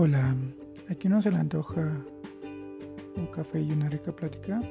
Hola, 0.00 0.32
¿a 0.88 0.94
quién 0.94 1.12
no 1.12 1.20
se 1.20 1.28
le 1.28 1.38
antoja 1.38 1.90
un 3.16 3.26
café 3.34 3.60
y 3.60 3.72
una 3.72 3.88
rica 3.88 4.14
plática? 4.14 4.62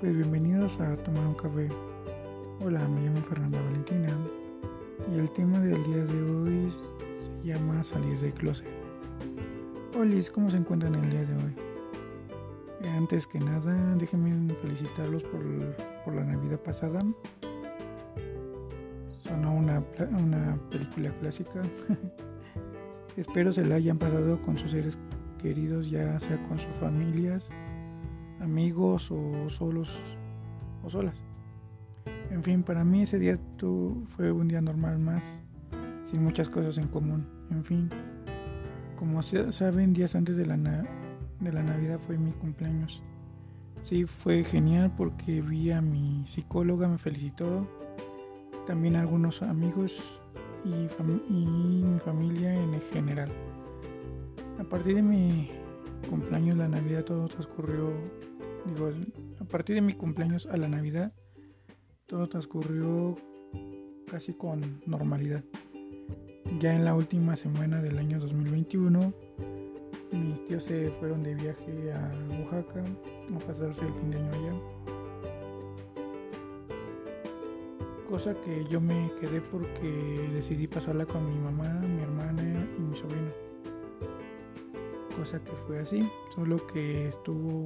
Pues 0.00 0.12
bienvenidos 0.12 0.80
a 0.80 0.96
tomar 0.96 1.24
un 1.24 1.34
café. 1.34 1.68
Hola, 2.60 2.88
me 2.88 3.02
llamo 3.02 3.22
Fernanda 3.22 3.62
Valentina 3.62 4.08
y 5.08 5.20
el 5.20 5.30
tema 5.30 5.60
del 5.60 5.80
día 5.84 6.04
de 6.04 6.22
hoy 6.22 6.72
se 7.20 7.46
llama 7.46 7.84
salir 7.84 8.18
del 8.18 8.34
closet. 8.34 8.66
Hola, 9.96 10.16
¿cómo 10.34 10.50
se 10.50 10.56
encuentran 10.56 10.96
el 10.96 11.10
día 11.10 11.24
de 11.24 11.34
hoy? 11.36 11.54
Antes 12.96 13.28
que 13.28 13.38
nada, 13.38 13.94
déjenme 13.98 14.52
felicitarlos 14.54 15.22
por, 15.22 15.42
por 16.04 16.16
la 16.16 16.24
Navidad 16.24 16.58
pasada. 16.58 17.04
Sonó 19.22 19.54
una, 19.54 19.80
una 20.18 20.58
película 20.70 21.12
clásica. 21.20 21.62
Espero 23.16 23.52
se 23.52 23.64
la 23.64 23.76
hayan 23.76 23.98
pasado 23.98 24.40
con 24.40 24.56
sus 24.56 24.70
seres 24.70 24.98
queridos, 25.38 25.90
ya 25.90 26.18
sea 26.20 26.42
con 26.48 26.58
sus 26.58 26.74
familias, 26.74 27.48
amigos 28.40 29.10
o 29.10 29.48
solos 29.48 30.00
o 30.82 30.90
solas. 30.90 31.20
En 32.30 32.42
fin, 32.44 32.62
para 32.62 32.84
mí 32.84 33.02
ese 33.02 33.18
día 33.18 33.38
tú 33.56 34.04
fue 34.06 34.30
un 34.30 34.48
día 34.48 34.60
normal 34.60 34.98
más, 34.98 35.40
sin 36.04 36.22
muchas 36.22 36.48
cosas 36.48 36.78
en 36.78 36.86
común. 36.86 37.26
En 37.50 37.64
fin, 37.64 37.90
como 38.96 39.22
saben, 39.22 39.92
días 39.92 40.14
antes 40.14 40.36
de 40.36 40.46
la, 40.46 40.56
de 40.56 41.52
la 41.52 41.62
Navidad 41.62 41.98
fue 41.98 42.16
mi 42.18 42.30
cumpleaños. 42.32 43.02
Sí, 43.82 44.04
fue 44.04 44.44
genial 44.44 44.92
porque 44.96 45.40
vi 45.40 45.70
a 45.70 45.80
mi 45.80 46.22
psicóloga, 46.26 46.86
me 46.86 46.98
felicitó. 46.98 47.66
También 48.66 48.94
algunos 48.94 49.42
amigos 49.42 50.22
y, 50.64 50.70
mi 50.70 51.98
familia 51.98 52.54
en 52.54 52.80
general. 52.92 53.30
A 54.58 54.64
partir 54.64 54.96
de 54.96 55.02
mi 55.02 55.50
cumpleaños, 56.08 56.56
la 56.56 56.68
Navidad, 56.68 57.04
todo 57.04 57.28
transcurrió, 57.28 57.92
digo, 58.66 58.90
a 59.40 59.44
partir 59.44 59.76
de 59.76 59.82
mi 59.82 59.94
cumpleaños 59.94 60.46
a 60.46 60.56
la 60.56 60.68
Navidad, 60.68 61.12
todo 62.06 62.28
transcurrió 62.28 63.16
casi 64.10 64.34
con 64.34 64.80
normalidad. 64.86 65.44
Ya 66.58 66.74
en 66.74 66.84
la 66.84 66.94
última 66.94 67.36
semana 67.36 67.80
del 67.80 67.98
año 67.98 68.18
2021, 68.18 69.14
mis 70.12 70.46
tíos 70.46 70.64
se 70.64 70.90
fueron 70.90 71.22
de 71.22 71.34
viaje 71.36 71.92
a 71.92 72.10
Oaxaca 72.40 72.84
a 73.34 73.38
pasarse 73.38 73.86
el 73.86 73.94
fin 73.94 74.10
de 74.10 74.18
año 74.18 74.30
allá. 74.32 74.99
Cosa 78.10 78.34
que 78.34 78.64
yo 78.64 78.80
me 78.80 79.12
quedé 79.20 79.40
porque 79.40 80.28
decidí 80.34 80.66
pasarla 80.66 81.06
con 81.06 81.24
mi 81.28 81.38
mamá, 81.38 81.68
mi 81.68 82.02
hermana 82.02 82.42
y 82.76 82.80
mi 82.80 82.96
sobrino. 82.96 83.30
Cosa 85.16 85.38
que 85.44 85.52
fue 85.52 85.78
así, 85.78 86.10
solo 86.34 86.66
que 86.66 87.06
estuvo 87.06 87.64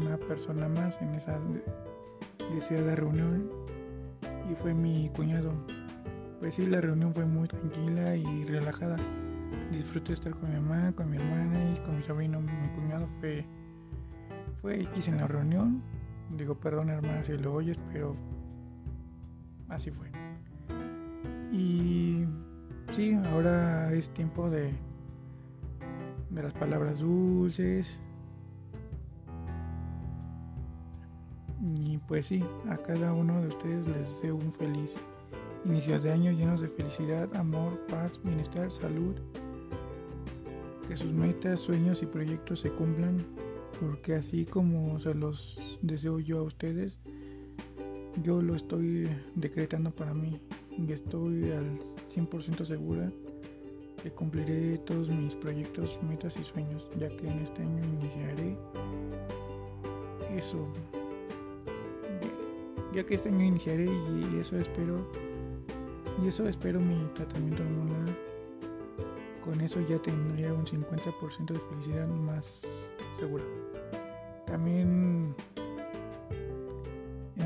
una 0.00 0.16
persona 0.16 0.68
más 0.68 1.02
en 1.02 1.14
esa 1.16 1.40
deseada 2.54 2.94
reunión 2.94 3.50
y 4.48 4.54
fue 4.54 4.74
mi 4.74 5.10
cuñado. 5.10 5.52
Pues 6.38 6.54
sí, 6.54 6.66
la 6.66 6.80
reunión 6.80 7.12
fue 7.12 7.26
muy 7.26 7.48
tranquila 7.48 8.14
y 8.14 8.44
relajada. 8.44 8.96
Disfruté 9.72 10.12
estar 10.12 10.32
con 10.36 10.50
mi 10.50 10.60
mamá, 10.60 10.92
con 10.92 11.10
mi 11.10 11.16
hermana 11.16 11.72
y 11.74 11.80
con 11.80 11.96
mi 11.96 12.02
sobrino. 12.02 12.40
Mi 12.40 12.68
cuñado 12.76 13.08
fue, 13.18 13.44
fue 14.62 14.82
X 14.82 15.08
en 15.08 15.16
la 15.16 15.26
reunión. 15.26 15.82
Digo, 16.36 16.54
perdón 16.54 16.90
hermana 16.90 17.24
si 17.24 17.36
lo 17.36 17.54
oyes, 17.54 17.76
pero 17.92 18.14
así 19.70 19.90
fue. 19.90 20.10
Y 21.52 22.24
sí, 22.94 23.14
ahora 23.32 23.92
es 23.92 24.10
tiempo 24.10 24.50
de, 24.50 24.72
de 26.30 26.42
las 26.42 26.52
palabras 26.54 27.00
dulces. 27.00 27.98
Y 31.62 31.98
pues 31.98 32.26
sí, 32.26 32.44
a 32.68 32.76
cada 32.76 33.12
uno 33.12 33.40
de 33.42 33.48
ustedes 33.48 33.86
les 33.86 33.96
deseo 33.96 34.36
un 34.36 34.52
feliz 34.52 34.98
inicios 35.64 36.02
de 36.02 36.10
año 36.10 36.32
llenos 36.32 36.60
de 36.60 36.68
felicidad, 36.68 37.34
amor, 37.36 37.78
paz, 37.88 38.20
bienestar, 38.22 38.70
salud. 38.70 39.14
Que 40.88 40.96
sus 40.96 41.12
metas, 41.12 41.60
sueños 41.60 42.02
y 42.02 42.06
proyectos 42.06 42.60
se 42.60 42.70
cumplan, 42.70 43.18
porque 43.80 44.14
así 44.14 44.44
como 44.44 44.98
se 44.98 45.14
los 45.14 45.78
deseo 45.82 46.18
yo 46.18 46.40
a 46.40 46.42
ustedes, 46.42 46.98
yo 48.22 48.42
lo 48.42 48.54
estoy 48.54 49.08
decretando 49.34 49.90
para 49.90 50.14
mí 50.14 50.40
y 50.76 50.92
estoy 50.92 51.50
al 51.52 51.78
100% 51.78 52.64
segura 52.64 53.10
que 54.02 54.10
cumpliré 54.10 54.78
todos 54.78 55.08
mis 55.08 55.34
proyectos, 55.34 55.98
metas 56.02 56.36
y 56.38 56.44
sueños, 56.44 56.88
ya 56.98 57.08
que 57.08 57.28
en 57.28 57.40
este 57.40 57.62
año 57.62 57.82
iniciaré 57.84 58.56
eso. 60.36 60.66
Ya 62.92 63.04
que 63.04 63.14
este 63.14 63.28
año 63.28 63.44
iniciaré 63.44 63.84
y 63.84 64.38
eso 64.40 64.56
espero 64.56 65.06
y 66.22 66.28
eso 66.28 66.48
espero 66.48 66.80
mi 66.80 67.04
tratamiento 67.14 67.62
hormonal. 67.62 68.16
Con 69.44 69.60
eso 69.60 69.80
ya 69.88 69.98
tendría 69.98 70.52
un 70.52 70.66
50% 70.66 71.46
de 71.46 71.60
felicidad 71.60 72.06
más 72.08 72.90
segura. 73.18 73.44
También 74.46 75.34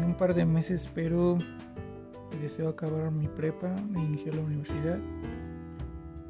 un 0.02 0.14
par 0.16 0.34
de 0.34 0.44
meses 0.44 0.82
espero 0.82 1.38
y 2.32 2.42
deseo 2.42 2.68
acabar 2.68 3.10
mi 3.10 3.28
prepa 3.28 3.74
e 3.94 3.98
iniciar 4.00 4.34
la 4.34 4.42
universidad. 4.42 4.98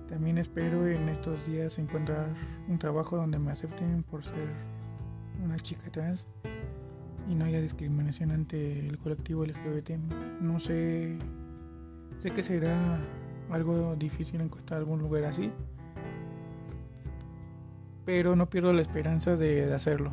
También 0.08 0.38
espero 0.38 0.86
en 0.86 1.08
estos 1.08 1.46
días 1.46 1.78
encontrar 1.78 2.28
un 2.68 2.78
trabajo 2.78 3.16
donde 3.16 3.38
me 3.38 3.50
acepten 3.52 4.02
por 4.02 4.24
ser 4.24 4.48
una 5.42 5.56
chica 5.56 5.90
trans 5.90 6.26
y 7.28 7.34
no 7.34 7.44
haya 7.46 7.60
discriminación 7.60 8.30
ante 8.30 8.86
el 8.86 8.98
colectivo 8.98 9.44
LGBT. 9.44 9.90
No 10.40 10.60
sé, 10.60 11.18
sé 12.18 12.30
que 12.30 12.42
será 12.42 13.00
algo 13.50 13.96
difícil 13.96 14.40
encontrar 14.40 14.80
algún 14.80 15.00
lugar 15.00 15.24
así, 15.24 15.50
pero 18.04 18.36
no 18.36 18.50
pierdo 18.50 18.72
la 18.72 18.82
esperanza 18.82 19.36
de 19.36 19.72
hacerlo. 19.72 20.12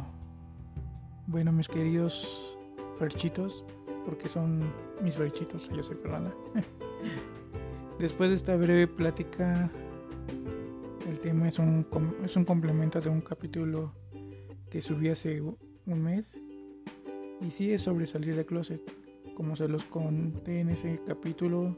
Bueno, 1.27 1.51
mis 1.51 1.67
queridos 1.67 2.57
ferchitos, 3.01 3.65
porque 4.05 4.29
son 4.29 4.71
mis 5.01 5.15
ferchitos, 5.15 5.69
yo 5.69 5.81
soy 5.81 5.95
Fernanda. 5.95 6.31
Después 7.99 8.29
de 8.29 8.35
esta 8.35 8.55
breve 8.55 8.85
plática, 8.85 9.71
el 11.09 11.19
tema 11.19 11.47
es 11.47 11.57
un, 11.57 11.87
es 12.23 12.35
un 12.35 12.45
complemento 12.45 13.01
de 13.01 13.09
un 13.09 13.21
capítulo 13.21 13.91
que 14.69 14.83
subí 14.83 15.09
hace 15.09 15.41
un 15.41 16.03
mes. 16.03 16.39
Y 17.41 17.49
sí 17.49 17.71
es 17.73 17.81
sobre 17.81 18.05
salir 18.05 18.35
de 18.35 18.45
closet. 18.45 18.81
Como 19.33 19.55
se 19.55 19.67
los 19.67 19.83
conté 19.85 20.59
en 20.59 20.69
ese 20.69 21.01
capítulo, 21.07 21.75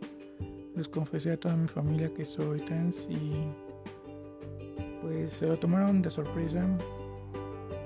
les 0.76 0.90
confesé 0.90 1.32
a 1.32 1.40
toda 1.40 1.56
mi 1.56 1.70
familia 1.70 2.14
que 2.14 2.26
soy 2.26 2.60
trans 2.66 3.08
y 3.10 3.32
pues 5.02 5.32
se 5.32 5.48
lo 5.48 5.58
tomaron 5.58 6.02
de 6.02 6.10
sorpresa, 6.10 6.68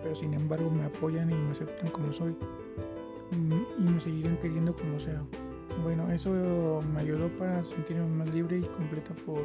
pero 0.02 0.16
sin 0.16 0.34
embargo 0.34 0.72
me 0.72 0.86
apoyan 0.86 1.30
y 1.30 1.36
me 1.36 1.52
aceptan 1.52 1.92
como 1.92 2.12
soy 2.12 2.36
y 3.32 3.84
me 3.84 4.00
seguirán 4.00 4.38
queriendo 4.38 4.76
como 4.76 5.00
sea. 5.00 5.22
Bueno, 5.84 6.12
eso 6.12 6.82
me 6.94 7.02
ayudó 7.02 7.30
para 7.38 7.64
sentirme 7.64 8.08
más 8.08 8.34
libre 8.34 8.60
y 8.60 8.62
completa 8.62 9.14
por 9.26 9.44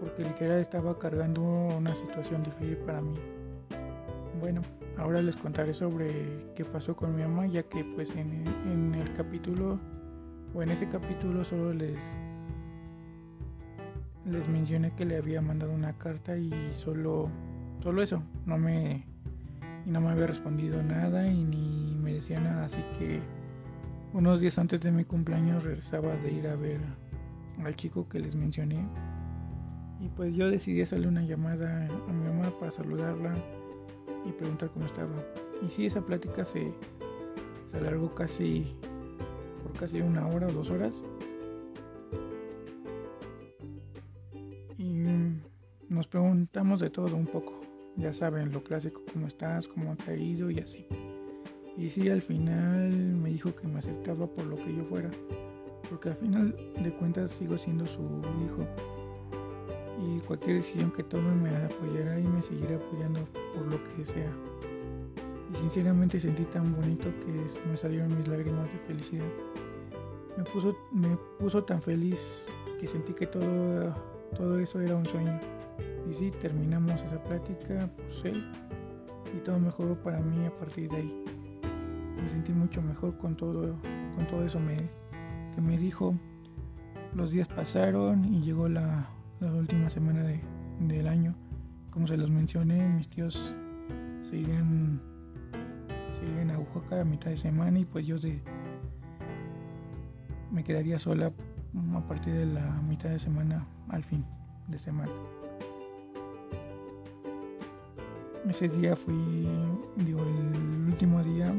porque 0.00 0.22
literal 0.22 0.60
estaba 0.60 0.98
cargando 0.98 1.42
una 1.42 1.94
situación 1.94 2.42
difícil 2.42 2.76
para 2.78 3.00
mí. 3.00 3.14
Bueno, 4.38 4.60
ahora 4.98 5.22
les 5.22 5.36
contaré 5.36 5.72
sobre 5.72 6.52
qué 6.54 6.64
pasó 6.64 6.94
con 6.94 7.16
mi 7.16 7.22
mamá, 7.22 7.46
ya 7.46 7.62
que 7.62 7.84
pues 7.84 8.14
en, 8.14 8.44
en 8.70 8.94
el 8.94 9.12
capítulo 9.14 9.78
o 10.54 10.62
en 10.62 10.70
ese 10.70 10.88
capítulo 10.88 11.44
solo 11.44 11.72
les 11.72 11.98
les 14.26 14.48
mencioné 14.48 14.94
que 14.94 15.04
le 15.04 15.16
había 15.16 15.42
mandado 15.42 15.72
una 15.72 15.92
carta 15.98 16.36
y 16.36 16.52
solo 16.72 17.28
solo 17.82 18.02
eso, 18.02 18.22
no 18.46 18.56
me 18.56 19.04
y 19.86 19.90
no 19.90 20.00
me 20.00 20.10
había 20.10 20.26
respondido 20.26 20.82
nada 20.82 21.26
y 21.30 21.44
ni 21.44 21.96
me 22.00 22.14
decía 22.14 22.40
nada, 22.40 22.64
así 22.64 22.82
que 22.98 23.20
unos 24.12 24.40
días 24.40 24.58
antes 24.58 24.80
de 24.80 24.92
mi 24.92 25.04
cumpleaños 25.04 25.64
regresaba 25.64 26.16
de 26.16 26.32
ir 26.32 26.46
a 26.46 26.56
ver 26.56 26.80
al 27.62 27.76
chico 27.76 28.08
que 28.08 28.18
les 28.20 28.36
mencioné 28.36 28.86
y 30.00 30.08
pues 30.08 30.36
yo 30.36 30.50
decidí 30.50 30.82
hacerle 30.82 31.08
una 31.08 31.22
llamada 31.22 31.86
a 31.86 32.12
mi 32.12 32.24
mamá 32.24 32.52
para 32.58 32.70
saludarla 32.70 33.34
y 34.26 34.32
preguntar 34.32 34.70
cómo 34.70 34.86
estaba. 34.86 35.14
Y 35.62 35.70
sí, 35.70 35.86
esa 35.86 36.02
plática 36.02 36.44
se, 36.44 36.72
se 37.66 37.76
alargó 37.76 38.14
casi 38.14 38.76
por 39.62 39.72
casi 39.72 40.00
una 40.00 40.26
hora 40.26 40.46
o 40.48 40.52
dos 40.52 40.70
horas. 40.70 41.02
Y 44.76 45.04
nos 45.88 46.06
preguntamos 46.06 46.80
de 46.80 46.90
todo 46.90 47.16
un 47.16 47.26
poco. 47.26 47.60
Ya 47.96 48.12
saben, 48.12 48.52
lo 48.52 48.62
clásico, 48.62 49.02
cómo 49.12 49.26
estás, 49.26 49.68
cómo 49.68 49.96
te 49.96 50.12
ha 50.12 50.16
ido 50.16 50.50
y 50.50 50.58
así. 50.58 50.86
Y 51.76 51.90
sí, 51.90 52.08
al 52.08 52.22
final 52.22 52.90
me 52.90 53.30
dijo 53.30 53.54
que 53.54 53.66
me 53.66 53.78
aceptaba 53.78 54.26
por 54.26 54.46
lo 54.46 54.56
que 54.56 54.74
yo 54.74 54.84
fuera. 54.84 55.10
Porque 55.88 56.10
al 56.10 56.16
final 56.16 56.56
de 56.82 56.92
cuentas 56.94 57.30
sigo 57.30 57.58
siendo 57.58 57.86
su 57.86 58.02
hijo. 58.44 58.66
y 60.06 60.18
cualquier 60.20 60.56
decisión 60.56 60.90
que 60.90 61.02
tome 61.04 61.34
me 61.34 61.56
apoyará 61.56 62.18
y 62.18 62.24
me 62.24 62.42
seguirá 62.42 62.76
apoyando 62.76 63.20
por 63.54 63.66
lo 63.66 63.78
que 63.84 64.04
sea. 64.04 64.32
Y 65.52 65.56
sinceramente 65.56 66.18
sentí 66.18 66.42
tan 66.44 66.74
bonito 66.74 67.04
que 67.20 67.68
me 67.68 67.76
salieron 67.76 68.16
mis 68.18 68.26
lágrimas 68.26 68.72
de 68.72 68.78
felicidad. 68.80 69.24
Me 70.36 70.42
puso, 70.44 70.76
me 70.90 71.16
puso 71.38 71.62
tan 71.62 71.80
feliz 71.80 72.46
que 72.80 72.88
sentí 72.88 73.12
que 73.14 73.26
todo, 73.26 73.94
todo 74.36 74.58
eso 74.58 74.80
era 74.80 74.96
un 74.96 75.06
sueño. 75.06 75.38
Y 76.10 76.14
sí, 76.14 76.30
terminamos 76.40 76.92
esa 77.02 77.22
plática 77.22 77.88
por 77.88 78.26
él 78.26 78.44
y 79.36 79.40
todo 79.40 79.58
mejoró 79.58 80.00
para 80.02 80.20
mí 80.20 80.44
a 80.46 80.54
partir 80.54 80.90
de 80.90 80.96
ahí. 80.96 81.24
Me 82.22 82.28
sentí 82.28 82.52
mucho 82.52 82.80
mejor 82.82 83.16
con 83.18 83.36
todo, 83.36 83.76
con 84.14 84.26
todo 84.26 84.44
eso 84.44 84.60
que 85.54 85.60
me 85.60 85.78
dijo. 85.78 86.14
Los 87.14 87.30
días 87.30 87.48
pasaron 87.48 88.24
y 88.24 88.42
llegó 88.42 88.68
la, 88.68 89.08
la 89.40 89.52
última 89.52 89.90
semana 89.90 90.22
de, 90.22 90.40
del 90.80 91.08
año. 91.08 91.34
Como 91.90 92.06
se 92.06 92.16
los 92.16 92.30
mencioné, 92.30 92.88
mis 92.88 93.08
tíos 93.08 93.56
se 94.22 94.36
irían, 94.36 95.00
se 96.10 96.24
irían 96.24 96.50
a 96.50 96.58
Oaxaca 96.58 97.02
a 97.02 97.04
mitad 97.04 97.30
de 97.30 97.36
semana 97.36 97.78
y 97.78 97.84
pues 97.84 98.06
yo 98.06 98.18
de, 98.18 98.42
me 100.50 100.64
quedaría 100.64 100.98
sola 100.98 101.32
a 101.94 102.00
partir 102.06 102.34
de 102.34 102.46
la 102.46 102.80
mitad 102.88 103.10
de 103.10 103.18
semana 103.18 103.66
al 103.88 104.02
fin 104.02 104.24
de 104.68 104.78
semana. 104.78 105.12
Ese 108.48 108.68
día 108.68 108.94
fui, 108.94 109.48
digo, 109.96 110.20
el 110.20 110.86
último 110.86 111.22
día, 111.22 111.54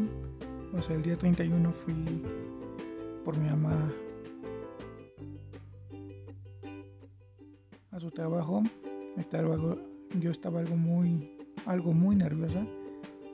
o 0.72 0.82
sea, 0.82 0.96
el 0.96 1.02
día 1.02 1.18
31 1.18 1.72
fui 1.72 2.24
por 3.24 3.36
mi 3.38 3.50
mamá 3.50 3.92
a 7.92 8.00
su 8.00 8.12
trabajo. 8.12 8.62
Estaba 9.18 9.58
yo 10.20 10.32
estaba 10.32 10.60
algo 10.60 10.78
muy, 10.78 11.38
algo 11.66 11.92
muy 11.92 12.16
nerviosa, 12.16 12.66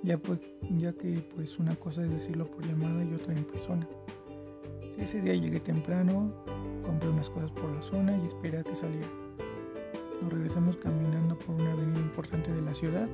ya, 0.01 0.17
pues, 0.17 0.39
ya 0.77 0.93
que 0.93 1.19
pues 1.35 1.59
una 1.59 1.75
cosa 1.75 2.03
es 2.03 2.09
decirlo 2.09 2.49
por 2.49 2.65
llamada 2.65 3.03
y 3.03 3.13
otra 3.13 3.33
en 3.33 3.43
persona. 3.43 3.87
ese 4.97 5.21
día 5.21 5.33
llegué 5.33 5.59
temprano, 5.59 6.31
compré 6.83 7.09
unas 7.09 7.29
cosas 7.29 7.51
por 7.51 7.69
la 7.69 7.81
zona 7.81 8.17
y 8.17 8.27
esperé 8.27 8.59
a 8.59 8.63
que 8.63 8.75
saliera. 8.75 9.07
Nos 10.21 10.31
regresamos 10.31 10.77
caminando 10.77 11.37
por 11.37 11.55
una 11.55 11.71
avenida 11.71 11.99
importante 11.99 12.53
de 12.53 12.61
la 12.61 12.73
ciudad. 12.73 13.09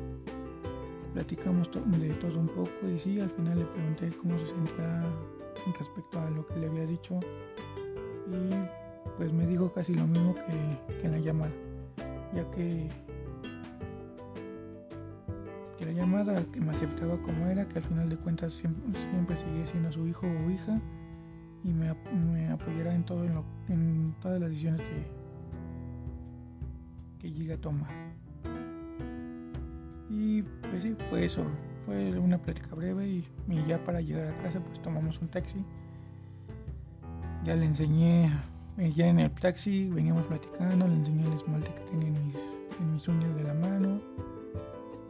Platicamos 1.17 1.71
de 1.73 2.09
todo 2.21 2.39
un 2.39 2.47
poco 2.47 2.87
y 2.87 2.99
sí, 2.99 3.19
al 3.19 3.31
final 3.31 3.57
le 3.57 3.65
pregunté 3.65 4.11
cómo 4.21 4.37
se 4.37 4.45
sentía 4.45 5.01
respecto 5.79 6.19
a 6.19 6.29
lo 6.29 6.45
que 6.45 6.57
le 6.57 6.67
había 6.67 6.85
dicho. 6.85 7.19
Y 8.27 8.51
pues 9.17 9.33
me 9.33 9.47
dijo 9.47 9.73
casi 9.73 9.95
lo 9.95 10.05
mismo 10.05 10.35
que, 10.35 11.03
en 11.03 11.11
la 11.11 11.17
llamada, 11.17 11.51
ya 12.35 12.47
que, 12.51 12.87
que 15.79 15.85
la 15.87 15.91
llamada 15.91 16.45
que 16.51 16.61
me 16.61 16.71
aceptaba 16.71 17.19
como 17.23 17.47
era, 17.47 17.67
que 17.67 17.79
al 17.79 17.83
final 17.83 18.09
de 18.09 18.17
cuentas 18.17 18.53
siempre, 18.53 19.01
siempre 19.01 19.37
seguía 19.37 19.65
siendo 19.65 19.91
su 19.91 20.05
hijo 20.05 20.27
o 20.27 20.51
hija 20.51 20.79
y 21.63 21.73
me, 21.73 21.95
me 22.31 22.49
apoyará 22.49 22.93
en, 22.93 23.03
todo, 23.03 23.25
en, 23.69 24.13
todas 24.21 24.39
las 24.39 24.51
decisiones 24.51 24.81
que, 24.81 25.07
que 27.17 27.31
llegue 27.31 27.53
a 27.53 27.57
tomar. 27.59 28.06
Y 30.17 30.41
pues 30.41 30.81
sí, 30.81 30.95
fue 31.11 31.25
eso, 31.25 31.43
fue 31.85 32.17
una 32.17 32.39
plática 32.39 32.73
breve 32.73 33.07
y, 33.07 33.23
ya 33.67 33.77
para 33.77 34.01
llegar 34.01 34.27
a 34.27 34.33
casa 34.33 34.59
pues 34.59 34.81
tomamos 34.81 35.21
un 35.21 35.27
taxi. 35.27 35.63
Ya 37.43 37.55
le 37.55 37.67
enseñé 37.67 38.31
eh, 38.79 38.91
ya 38.95 39.07
en 39.07 39.19
el 39.19 39.31
taxi 39.31 39.89
veníamos 39.89 40.25
platicando, 40.25 40.87
le 40.87 40.95
enseñé 40.95 41.23
el 41.23 41.33
esmalte 41.33 41.71
que 41.71 41.81
tenía 41.91 42.07
en 42.07 42.25
mis, 42.25 42.35
en 42.79 42.93
mis 42.93 43.07
uñas 43.07 43.35
de 43.35 43.43
la 43.43 43.53
mano. 43.53 44.01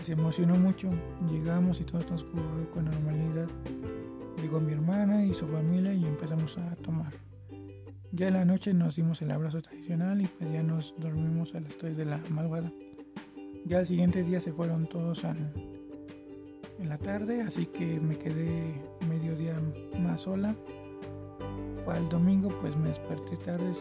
se 0.03 0.11
emocionó 0.11 0.55
mucho. 0.55 0.89
Llegamos 1.31 1.79
y 1.79 1.85
todo 1.85 2.01
transcurrió 2.01 2.69
con 2.71 2.85
normalidad. 2.85 3.47
Llegó 4.41 4.59
mi 4.59 4.73
hermana 4.73 5.23
y 5.23 5.33
su 5.33 5.47
familia 5.47 5.93
y 5.93 6.03
empezamos 6.03 6.57
a 6.57 6.75
tomar. 6.75 7.13
Ya 8.11 8.27
en 8.27 8.33
la 8.33 8.43
noche 8.43 8.73
nos 8.73 8.97
dimos 8.97 9.21
el 9.21 9.31
abrazo 9.31 9.61
tradicional 9.61 10.21
y 10.21 10.27
pues 10.27 10.51
ya 10.51 10.63
nos 10.63 10.95
dormimos 10.97 11.55
a 11.55 11.61
las 11.61 11.77
3 11.77 11.95
de 11.95 12.05
la 12.05 12.19
madrugada. 12.29 12.73
Ya 13.67 13.79
al 13.79 13.85
siguiente 13.85 14.23
día 14.23 14.39
se 14.39 14.53
fueron 14.53 14.87
todos 14.87 15.23
en 15.25 16.89
la 16.89 16.97
tarde, 16.97 17.41
así 17.41 17.65
que 17.65 17.99
me 17.99 18.17
quedé 18.17 18.81
medio 19.09 19.35
día 19.35 19.59
más 19.99 20.21
sola 20.21 20.55
para 21.87 21.99
el 21.99 22.09
domingo 22.09 22.49
pues 22.59 22.75
me 22.75 22.89
desperté 22.89 23.37
tarde 23.37 23.71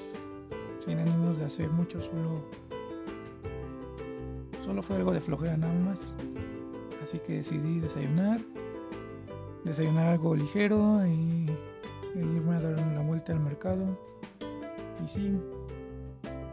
sin 0.78 0.98
ánimos 0.98 1.38
de 1.38 1.44
hacer 1.44 1.68
mucho, 1.70 2.00
solo, 2.00 2.44
solo 4.64 4.80
fue 4.80 4.96
algo 4.96 5.12
de 5.12 5.20
flojera 5.20 5.56
nada 5.56 5.74
más. 5.74 6.14
Así 7.02 7.18
que 7.18 7.38
decidí 7.38 7.80
desayunar, 7.80 8.40
desayunar 9.64 10.06
algo 10.06 10.36
ligero 10.36 11.04
y, 11.04 11.50
irme 12.14 12.54
a 12.56 12.60
dar 12.60 12.84
una 12.84 13.00
vuelta 13.00 13.32
al 13.32 13.40
mercado. 13.40 13.98
Y 15.04 15.08
sí, 15.08 15.40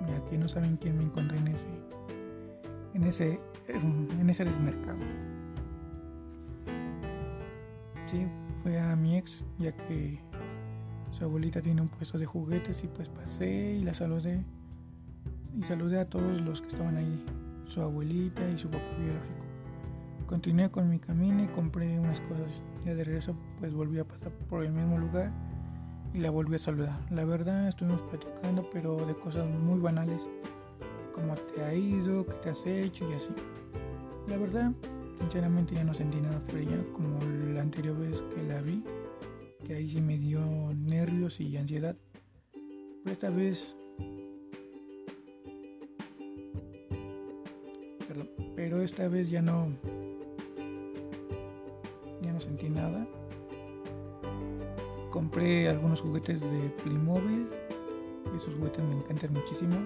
y 0.09 0.12
aquí 0.12 0.38
no 0.39 0.47
saben 0.47 0.77
quién 0.77 0.97
me 0.97 1.03
encontré 1.03 1.38
en 1.38 1.50
ese, 1.50 1.68
en 2.94 3.04
ese, 3.04 3.40
en 3.68 4.30
ese 4.30 4.45
mercado. 4.45 5.00
Sí, 8.06 8.28
fue 8.62 8.80
a 8.80 8.95
mi 8.95 9.18
ex, 9.18 9.44
ya 9.60 9.72
que 9.75 10.19
su 11.12 11.24
abuelita 11.24 11.62
tiene 11.62 11.81
un 11.81 11.88
puesto 11.88 12.18
de 12.18 12.25
juguetes 12.25 12.84
y 12.84 12.88
pues 12.88 13.10
pasé 13.10 13.75
y 13.75 13.84
la 13.84 13.94
saludé. 13.94 14.44
Y 15.56 15.63
saludé 15.63 16.00
a 16.00 16.10
todos 16.10 16.42
los 16.42 16.62
que 16.62 16.68
estaban 16.68 16.98
ahí, 16.98 17.24
su 17.68 17.81
abuelita 17.81 18.48
y 18.50 18.57
su 18.57 18.69
papá 18.69 18.84
biológico. 18.98 19.45
Continué 20.25 20.72
con 20.72 20.90
mi 20.90 21.00
camino 21.00 21.44
y 21.44 21.48
compré 21.48 22.00
unas 22.00 22.19
cosas. 22.22 22.62
Ya 22.86 22.95
de 22.95 23.04
regreso 23.04 23.36
pues 23.60 23.74
volví 23.74 24.00
a 24.00 24.07
pasar 24.07 24.31
por 24.50 24.63
el 24.63 24.72
mismo 24.72 24.98
lugar 24.98 25.31
y 26.13 26.19
la 26.19 26.31
volví 26.31 26.56
a 26.56 26.60
saludar. 26.60 27.00
La 27.12 27.25
verdad 27.25 27.68
estuvimos 27.68 28.01
platicando 28.01 28.69
pero 28.72 28.95
de 29.06 29.16
cosas 29.16 29.48
muy 29.48 29.80
banales, 29.80 30.28
como 31.13 31.36
te 31.36 31.63
ha 31.63 31.74
ido, 31.74 32.25
qué 32.25 32.33
te 32.33 32.50
has 32.50 32.65
hecho 32.65 33.10
y 33.10 33.13
así. 33.13 33.31
La 34.27 34.38
verdad, 34.38 34.74
sinceramente 35.19 35.75
ya 35.75 35.83
no 35.83 35.94
sentí 35.94 36.19
nada 36.19 36.39
por 36.45 36.57
ella 36.57 36.83
como 36.92 37.19
la 37.54 37.62
anterior 37.62 37.98
vez 37.98 38.21
que 38.24 38.44
la 38.44 38.62
vi 38.62 38.83
que 39.63 39.75
ahí 39.75 39.89
sí 39.89 40.01
me 40.01 40.18
dio 40.18 40.42
nervios 40.75 41.39
y 41.39 41.56
ansiedad. 41.57 41.95
Pero 43.04 43.14
esta 43.14 43.30
vez... 43.30 43.76
Perdón, 48.07 48.30
pero 48.56 48.81
esta 48.81 49.07
vez 49.07 49.30
ya 49.30 49.42
no... 49.42 49.69
Ya 52.21 52.33
no 52.33 52.40
sentí 52.40 52.69
nada. 52.69 53.07
Compré 55.09 55.69
algunos 55.69 56.02
juguetes 56.02 56.42
de 56.42 56.69
Playmobil. 56.83 57.47
Esos 58.35 58.54
juguetes 58.56 58.83
me 58.83 58.95
encantan 58.95 59.33
muchísimo. 59.33 59.78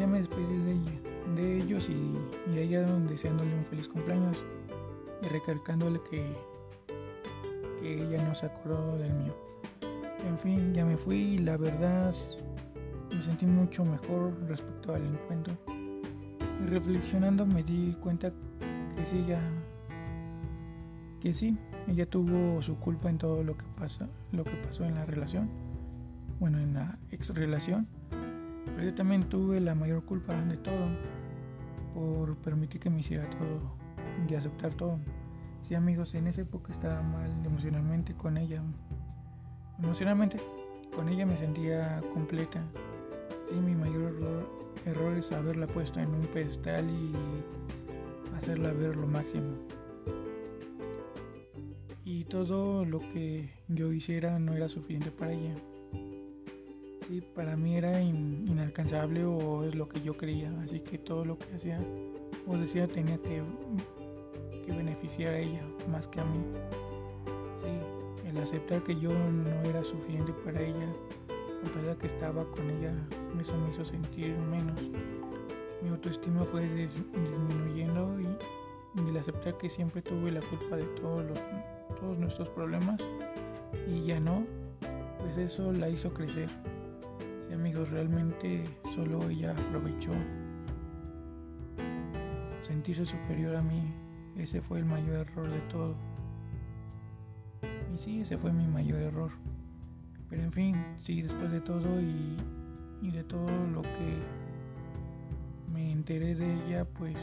Ya 0.00 0.06
me 0.06 0.18
despedí 0.18 0.56
de, 0.64 0.72
ella, 0.72 1.00
de 1.36 1.56
ellos 1.58 1.90
y, 1.90 2.16
y 2.50 2.74
a 2.74 2.82
deseándole 2.82 3.54
un 3.54 3.66
feliz 3.66 3.86
cumpleaños 3.86 4.42
y 5.22 5.28
recalcándole 5.28 6.00
que 6.10 6.24
que 7.80 8.02
ella 8.02 8.22
no 8.22 8.34
se 8.34 8.46
acordó 8.46 8.98
del 8.98 9.12
mío. 9.14 9.34
En 10.26 10.38
fin, 10.38 10.74
ya 10.74 10.84
me 10.84 10.96
fui 10.96 11.16
y 11.16 11.38
la 11.38 11.56
verdad 11.56 12.14
me 13.14 13.22
sentí 13.22 13.46
mucho 13.46 13.84
mejor 13.84 14.34
respecto 14.46 14.94
al 14.94 15.04
encuentro. 15.04 15.54
Y 16.62 16.66
reflexionando 16.66 17.46
me 17.46 17.62
di 17.62 17.96
cuenta 18.00 18.32
que 18.96 19.06
sí, 19.06 19.24
ella, 19.24 19.40
que 21.20 21.32
sí, 21.32 21.56
ella 21.88 22.08
tuvo 22.08 22.60
su 22.60 22.76
culpa 22.76 23.08
en 23.08 23.18
todo 23.18 23.42
lo 23.42 23.56
que 23.56 23.64
pasa, 23.78 24.08
lo 24.32 24.44
que 24.44 24.54
pasó 24.56 24.84
en 24.84 24.94
la 24.94 25.04
relación, 25.04 25.48
bueno, 26.38 26.58
en 26.58 26.74
la 26.74 26.98
ex 27.10 27.34
relación, 27.34 27.86
pero 28.80 28.92
yo 28.92 28.96
también 28.96 29.24
tuve 29.24 29.60
la 29.60 29.74
mayor 29.74 30.06
culpa 30.06 30.34
de 30.34 30.56
todo 30.56 30.88
por 31.92 32.34
permitir 32.36 32.80
que 32.80 32.88
me 32.88 33.00
hiciera 33.00 33.28
todo 33.28 33.60
y 34.26 34.34
aceptar 34.34 34.72
todo. 34.72 34.98
Sí, 35.60 35.74
amigos, 35.74 36.14
en 36.14 36.28
esa 36.28 36.40
época 36.40 36.72
estaba 36.72 37.02
mal 37.02 37.30
emocionalmente 37.44 38.14
con 38.14 38.38
ella. 38.38 38.62
Emocionalmente 39.78 40.38
con 40.96 41.10
ella 41.10 41.26
me 41.26 41.36
sentía 41.36 42.00
completa. 42.14 42.62
Sí, 43.50 43.54
mi 43.56 43.74
mayor 43.74 44.14
error, 44.86 45.18
es 45.18 45.30
haberla 45.30 45.66
puesto 45.66 46.00
en 46.00 46.14
un 46.14 46.26
pedestal 46.28 46.88
y 46.88 47.12
hacerla 48.34 48.72
ver 48.72 48.96
lo 48.96 49.06
máximo. 49.06 49.58
Y 52.06 52.24
todo 52.24 52.86
lo 52.86 53.00
que 53.00 53.50
yo 53.68 53.92
hiciera 53.92 54.38
no 54.38 54.54
era 54.54 54.70
suficiente 54.70 55.10
para 55.10 55.32
ella. 55.32 55.54
Sí, 57.10 57.20
para 57.20 57.56
mí 57.56 57.76
era 57.76 58.00
inalcanzable 58.00 59.24
o 59.24 59.64
es 59.64 59.74
lo 59.74 59.88
que 59.88 60.00
yo 60.00 60.16
creía. 60.16 60.48
Así 60.62 60.78
que 60.78 60.96
todo 60.96 61.24
lo 61.24 61.36
que 61.36 61.52
hacía 61.56 61.80
o 62.46 62.56
decía 62.56 62.86
tenía 62.86 63.18
que 63.18 63.42
beneficiar 64.68 65.34
a 65.34 65.38
ella 65.40 65.64
más 65.90 66.06
que 66.06 66.20
a 66.20 66.24
mí. 66.24 66.38
Sí, 67.60 68.28
el 68.28 68.38
aceptar 68.38 68.84
que 68.84 68.94
yo 68.94 69.10
no 69.10 69.50
era 69.68 69.82
suficiente 69.82 70.32
para 70.44 70.62
ella 70.62 70.86
a 71.66 71.74
pesar 71.74 71.96
que 71.96 72.06
estaba 72.06 72.44
con 72.44 72.70
ella, 72.70 72.94
eso 73.40 73.58
me 73.58 73.70
hizo 73.70 73.84
sentir 73.84 74.36
menos. 74.48 74.80
Mi 75.82 75.88
autoestima 75.88 76.44
fue 76.44 76.64
disminuyendo 76.68 78.20
y, 78.20 79.02
y 79.02 79.08
el 79.08 79.16
aceptar 79.16 79.58
que 79.58 79.68
siempre 79.68 80.00
tuve 80.00 80.30
la 80.30 80.42
culpa 80.42 80.76
de 80.76 80.84
todos, 80.84 81.24
los, 81.24 81.40
todos 81.98 82.18
nuestros 82.18 82.48
problemas 82.50 83.00
y 83.88 84.02
ya 84.02 84.20
no, 84.20 84.44
pues 85.18 85.38
eso 85.38 85.72
la 85.72 85.88
hizo 85.88 86.14
crecer. 86.14 86.48
Sí, 87.50 87.54
amigos, 87.54 87.90
realmente 87.90 88.62
solo 88.94 89.28
ella 89.28 89.50
aprovechó 89.50 90.12
sentirse 92.62 93.04
superior 93.04 93.56
a 93.56 93.62
mí. 93.62 93.92
Ese 94.36 94.60
fue 94.60 94.78
el 94.78 94.84
mayor 94.84 95.16
error 95.16 95.50
de 95.50 95.58
todo. 95.62 95.96
Y 97.92 97.98
sí, 97.98 98.20
ese 98.20 98.38
fue 98.38 98.52
mi 98.52 98.68
mayor 98.68 99.00
error. 99.00 99.32
Pero 100.28 100.44
en 100.44 100.52
fin, 100.52 100.76
sí, 101.00 101.22
después 101.22 101.50
de 101.50 101.60
todo 101.60 102.00
y, 102.00 102.36
y 103.02 103.10
de 103.10 103.24
todo 103.24 103.50
lo 103.74 103.82
que 103.82 104.20
me 105.72 105.90
enteré 105.90 106.36
de 106.36 106.54
ella, 106.66 106.84
pues 106.84 107.18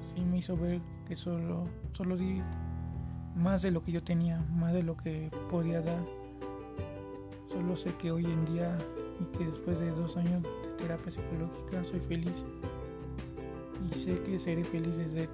sí 0.00 0.20
me 0.24 0.38
hizo 0.38 0.56
ver 0.56 0.80
que 1.08 1.16
solo, 1.16 1.64
solo 1.92 2.16
di 2.16 2.40
más 3.34 3.62
de 3.62 3.72
lo 3.72 3.82
que 3.82 3.90
yo 3.90 4.04
tenía, 4.04 4.38
más 4.48 4.74
de 4.74 4.84
lo 4.84 4.96
que 4.96 5.28
podía 5.50 5.80
dar. 5.80 6.04
Solo 7.48 7.74
sé 7.74 7.92
que 7.96 8.12
hoy 8.12 8.26
en 8.26 8.44
día 8.44 8.78
y 9.20 9.36
que 9.36 9.46
después 9.46 9.78
de 9.78 9.90
dos 9.90 10.16
años 10.16 10.42
de 10.42 10.48
terapia 10.78 11.10
psicológica 11.12 11.84
soy 11.84 12.00
feliz. 12.00 12.44
Y 13.90 13.98
sé 13.98 14.20
que 14.22 14.38
seré 14.38 14.64
feliz 14.64 14.96
desde, 14.96 15.28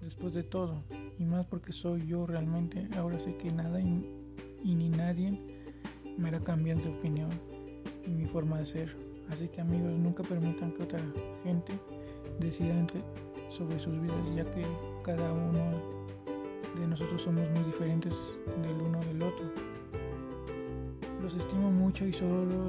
después 0.00 0.32
de 0.32 0.42
todo. 0.42 0.82
Y 1.18 1.24
más 1.24 1.46
porque 1.46 1.72
soy 1.72 2.06
yo 2.06 2.26
realmente. 2.26 2.88
Ahora 2.96 3.18
sé 3.18 3.36
que 3.36 3.50
nada 3.50 3.80
y 3.80 4.74
ni 4.74 4.88
nadie 4.88 5.38
me 6.16 6.28
hará 6.28 6.40
cambiar 6.40 6.78
de 6.78 6.90
opinión 6.90 7.30
y 8.06 8.10
mi 8.10 8.26
forma 8.26 8.58
de 8.58 8.66
ser. 8.66 8.96
Así 9.30 9.48
que 9.48 9.60
amigos, 9.60 9.92
nunca 9.92 10.22
permitan 10.22 10.72
que 10.72 10.82
otra 10.82 11.00
gente 11.42 11.72
decida 12.40 12.78
entre, 12.78 13.02
sobre 13.48 13.78
sus 13.78 14.00
vidas, 14.00 14.16
ya 14.34 14.44
que 14.50 14.64
cada 15.02 15.32
uno 15.32 15.82
de 16.78 16.86
nosotros 16.86 17.22
somos 17.22 17.48
muy 17.50 17.64
diferentes 17.64 18.32
del 18.62 18.80
uno 18.80 19.00
del 19.00 19.22
otro. 19.22 19.63
Los 21.24 21.36
estimo 21.36 21.70
mucho 21.70 22.06
y 22.06 22.12
solo, 22.12 22.66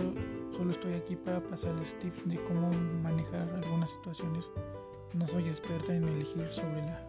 solo 0.55 0.71
estoy 0.71 0.93
aquí 0.93 1.17
para 1.17 1.41
pasarles 1.41 1.93
tips 1.99 2.25
de 2.25 2.41
cómo 2.45 2.71
manejar 3.03 3.41
algunas 3.53 3.89
situaciones. 3.89 4.45
No 5.13 5.27
soy 5.27 5.49
experta 5.49 5.93
en 5.93 6.05
elegir 6.05 6.47
sobre 6.51 6.77
la, 6.77 7.05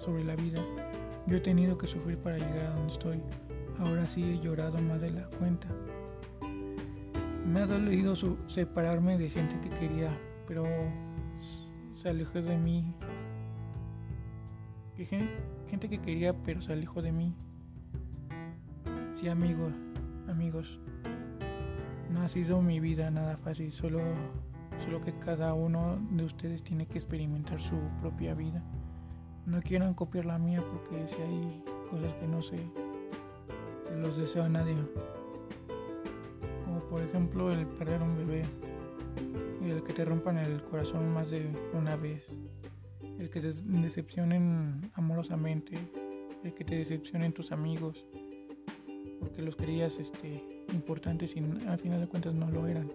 sobre 0.00 0.24
la 0.24 0.34
vida. 0.34 0.60
Yo 1.28 1.36
he 1.36 1.40
tenido 1.40 1.78
que 1.78 1.86
sufrir 1.86 2.18
para 2.18 2.38
llegar 2.38 2.66
a 2.66 2.74
donde 2.74 2.92
estoy. 2.92 3.22
Ahora 3.78 4.04
sí 4.04 4.24
he 4.24 4.40
llorado 4.40 4.82
más 4.82 5.00
de 5.00 5.12
la 5.12 5.28
cuenta. 5.38 5.68
Me 7.46 7.60
ha 7.60 7.66
dolido 7.66 8.16
separarme 8.48 9.16
de 9.16 9.30
gente 9.30 9.60
que 9.60 9.68
quería, 9.68 10.10
pero 10.48 10.64
se 11.92 12.08
alejó 12.08 12.42
de 12.42 12.58
mí. 12.58 12.96
Gente 14.96 15.88
que 15.88 16.00
quería, 16.00 16.36
pero 16.42 16.60
se 16.60 16.72
alejó 16.72 17.00
de 17.00 17.12
mí. 17.12 17.32
Sí, 19.14 19.28
amigos, 19.28 19.72
amigos, 20.30 20.78
no 22.10 22.22
ha 22.22 22.28
sido 22.28 22.62
mi 22.62 22.80
vida 22.80 23.10
nada 23.10 23.36
fácil, 23.36 23.72
solo, 23.72 24.00
solo 24.84 25.00
que 25.00 25.12
cada 25.18 25.54
uno 25.54 25.98
de 26.10 26.24
ustedes 26.24 26.62
tiene 26.62 26.86
que 26.86 26.98
experimentar 26.98 27.60
su 27.60 27.76
propia 28.00 28.34
vida. 28.34 28.62
No 29.46 29.60
quieran 29.60 29.94
copiar 29.94 30.26
la 30.26 30.38
mía 30.38 30.62
porque 30.62 31.06
si 31.06 31.20
hay 31.20 31.62
cosas 31.90 32.14
que 32.14 32.26
no 32.26 32.40
sé, 32.42 32.58
los 33.96 34.16
deseo 34.16 34.44
a 34.44 34.48
nadie. 34.48 34.76
Como 36.64 36.80
por 36.84 37.02
ejemplo 37.02 37.50
el 37.50 37.66
perder 37.66 38.02
un 38.02 38.16
bebé, 38.16 38.42
el 39.62 39.82
que 39.82 39.92
te 39.92 40.04
rompan 40.04 40.38
el 40.38 40.62
corazón 40.62 41.12
más 41.12 41.30
de 41.30 41.50
una 41.74 41.96
vez, 41.96 42.26
el 43.18 43.28
que 43.30 43.40
te 43.40 43.52
decepcionen 43.64 44.90
amorosamente, 44.94 45.76
el 46.44 46.54
que 46.54 46.64
te 46.64 46.76
decepcionen 46.76 47.32
tus 47.32 47.52
amigos, 47.52 48.06
porque 49.20 49.42
los 49.42 49.54
querías 49.54 49.98
este, 49.98 50.64
importantes 50.72 51.36
y 51.36 51.40
al 51.68 51.78
final 51.78 52.00
de 52.00 52.08
cuentas 52.08 52.34
no 52.34 52.50
lo 52.50 52.66
eran. 52.66 52.90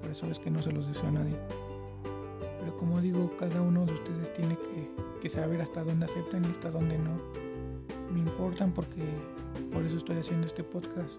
Por 0.00 0.10
eso 0.10 0.26
es 0.26 0.38
que 0.38 0.50
no 0.50 0.62
se 0.62 0.72
los 0.72 0.86
deseo 0.86 1.08
a 1.08 1.12
nadie. 1.12 1.36
Pero 2.60 2.76
como 2.76 3.00
digo, 3.00 3.34
cada 3.38 3.60
uno 3.60 3.84
de 3.86 3.94
ustedes 3.94 4.32
tiene 4.34 4.56
que, 4.56 5.28
saber 5.28 5.62
hasta 5.62 5.82
dónde 5.82 6.04
aceptan 6.04 6.44
y 6.44 6.48
hasta 6.48 6.70
dónde 6.70 6.98
no 6.98 7.18
me 8.12 8.20
importan 8.20 8.72
porque 8.72 9.02
por 9.72 9.82
eso 9.82 9.96
estoy 9.96 10.18
haciendo 10.18 10.46
este 10.46 10.62
podcast, 10.62 11.18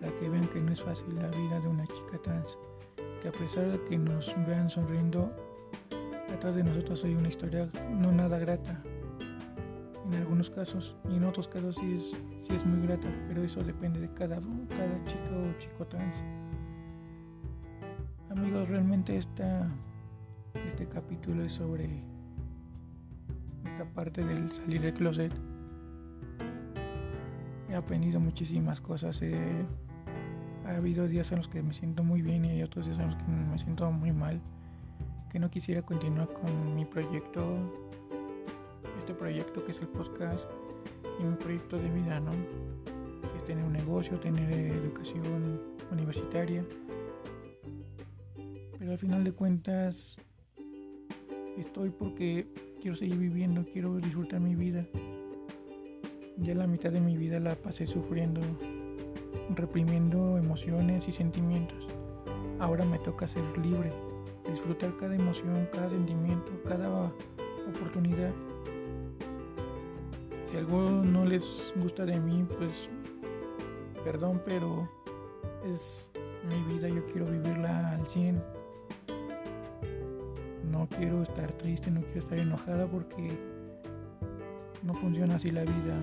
para 0.00 0.12
que 0.18 0.28
vean 0.28 0.48
que 0.48 0.60
no 0.60 0.72
es 0.72 0.82
fácil 0.82 1.14
la 1.14 1.28
vida 1.28 1.60
de 1.60 1.68
una 1.68 1.86
chica 1.86 2.18
trans, 2.20 2.58
que 3.22 3.28
a 3.28 3.32
pesar 3.32 3.70
de 3.70 3.80
que 3.84 3.96
nos 3.96 4.34
vean 4.44 4.68
sonriendo, 4.68 5.30
detrás 6.28 6.56
de 6.56 6.64
nosotros 6.64 7.04
hay 7.04 7.14
una 7.14 7.28
historia 7.28 7.68
no 7.90 8.10
nada 8.10 8.40
grata. 8.40 8.82
En 10.08 10.14
algunos 10.14 10.50
casos 10.50 10.96
y 11.08 11.16
en 11.16 11.24
otros 11.24 11.46
casos 11.48 11.76
sí 11.76 11.94
es, 11.94 12.16
sí 12.40 12.54
es 12.54 12.64
muy 12.64 12.80
grata, 12.86 13.08
pero 13.28 13.42
eso 13.42 13.62
depende 13.62 14.00
de 14.00 14.12
cada, 14.14 14.40
cada 14.68 15.04
chica 15.04 15.30
o 15.32 15.58
chico 15.58 15.86
trans. 15.86 16.24
Amigos, 18.30 18.68
realmente 18.68 19.16
esta, 19.16 19.68
este 20.66 20.88
capítulo 20.88 21.44
es 21.44 21.52
sobre 21.52 22.02
esta 23.66 23.84
parte 23.84 24.24
del 24.24 24.50
salir 24.50 24.80
del 24.80 24.94
closet 24.94 25.32
he 27.68 27.74
aprendido 27.74 28.20
muchísimas 28.20 28.80
cosas. 28.80 29.20
ha 30.66 30.76
habido 30.76 31.06
días 31.06 31.30
en 31.32 31.38
los 31.38 31.48
que 31.48 31.62
me 31.62 31.74
siento 31.74 32.02
muy 32.02 32.22
bien 32.22 32.44
y 32.44 32.50
hay 32.50 32.62
otros 32.62 32.86
días 32.86 32.98
en 32.98 33.06
los 33.06 33.16
que 33.16 33.24
me 33.24 33.58
siento 33.58 33.90
muy 33.90 34.12
mal. 34.12 34.40
Que 35.30 35.38
no 35.38 35.50
quisiera 35.50 35.82
continuar 35.82 36.32
con 36.32 36.74
mi 36.74 36.84
proyecto, 36.84 37.87
este 39.08 39.18
proyecto 39.18 39.64
que 39.64 39.70
es 39.70 39.80
el 39.80 39.88
podcast 39.88 40.46
y 41.18 41.24
mi 41.24 41.34
proyecto 41.36 41.78
de 41.78 41.88
vida, 41.88 42.20
¿no? 42.20 42.30
Que 42.30 43.38
es 43.38 43.44
tener 43.46 43.64
un 43.64 43.72
negocio, 43.72 44.20
tener 44.20 44.52
educación 44.52 45.62
universitaria. 45.90 46.62
Pero 48.78 48.92
al 48.92 48.98
final 48.98 49.24
de 49.24 49.32
cuentas 49.32 50.18
estoy 51.56 51.88
porque 51.88 52.48
quiero 52.82 52.98
seguir 52.98 53.16
viviendo, 53.16 53.64
quiero 53.72 53.96
disfrutar 53.96 54.40
mi 54.40 54.54
vida. 54.54 54.86
Ya 56.36 56.54
la 56.54 56.66
mitad 56.66 56.92
de 56.92 57.00
mi 57.00 57.16
vida 57.16 57.40
la 57.40 57.54
pasé 57.54 57.86
sufriendo, 57.86 58.42
reprimiendo 59.54 60.36
emociones 60.36 61.08
y 61.08 61.12
sentimientos. 61.12 61.86
Ahora 62.58 62.84
me 62.84 62.98
toca 62.98 63.26
ser 63.26 63.56
libre, 63.56 63.90
disfrutar 64.50 64.94
cada 64.98 65.14
emoción, 65.14 65.66
cada 65.72 65.88
sentimiento, 65.88 66.52
cada 66.66 67.10
oportunidad. 67.66 68.34
Si 70.48 70.56
algo 70.56 70.80
no 71.04 71.26
les 71.26 71.74
gusta 71.76 72.06
de 72.06 72.18
mí, 72.18 72.42
pues 72.56 72.88
perdón, 74.02 74.40
pero 74.46 74.88
es 75.70 76.10
mi 76.48 76.74
vida, 76.74 76.88
yo 76.88 77.04
quiero 77.04 77.26
vivirla 77.26 77.90
al 77.90 78.06
100. 78.06 78.40
No 80.72 80.88
quiero 80.88 81.22
estar 81.22 81.52
triste, 81.52 81.90
no 81.90 82.00
quiero 82.00 82.20
estar 82.20 82.38
enojada 82.38 82.86
porque 82.86 83.38
no 84.82 84.94
funciona 84.94 85.34
así 85.34 85.50
la 85.50 85.64
vida. 85.64 85.98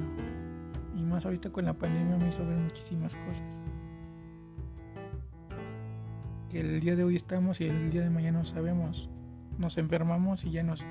Y 0.95 1.01
más 1.01 1.25
ahorita 1.25 1.49
con 1.49 1.65
la 1.65 1.73
pandemia 1.73 2.15
me 2.17 2.29
hizo 2.29 2.45
ver 2.45 2.57
muchísimas 2.57 3.15
cosas. 3.15 3.57
Que 6.51 6.59
el 6.59 6.81
día 6.81 6.95
de 6.95 7.03
hoy 7.03 7.15
estamos 7.15 7.61
y 7.61 7.65
el 7.65 7.89
día 7.89 8.01
de 8.01 8.11
mañana 8.11 8.37
no 8.37 8.45
sabemos. 8.45 9.09
Nos 9.57 9.79
enfermamos 9.79 10.45
y 10.45 10.51
ya 10.51 10.61
nos, 10.61 10.85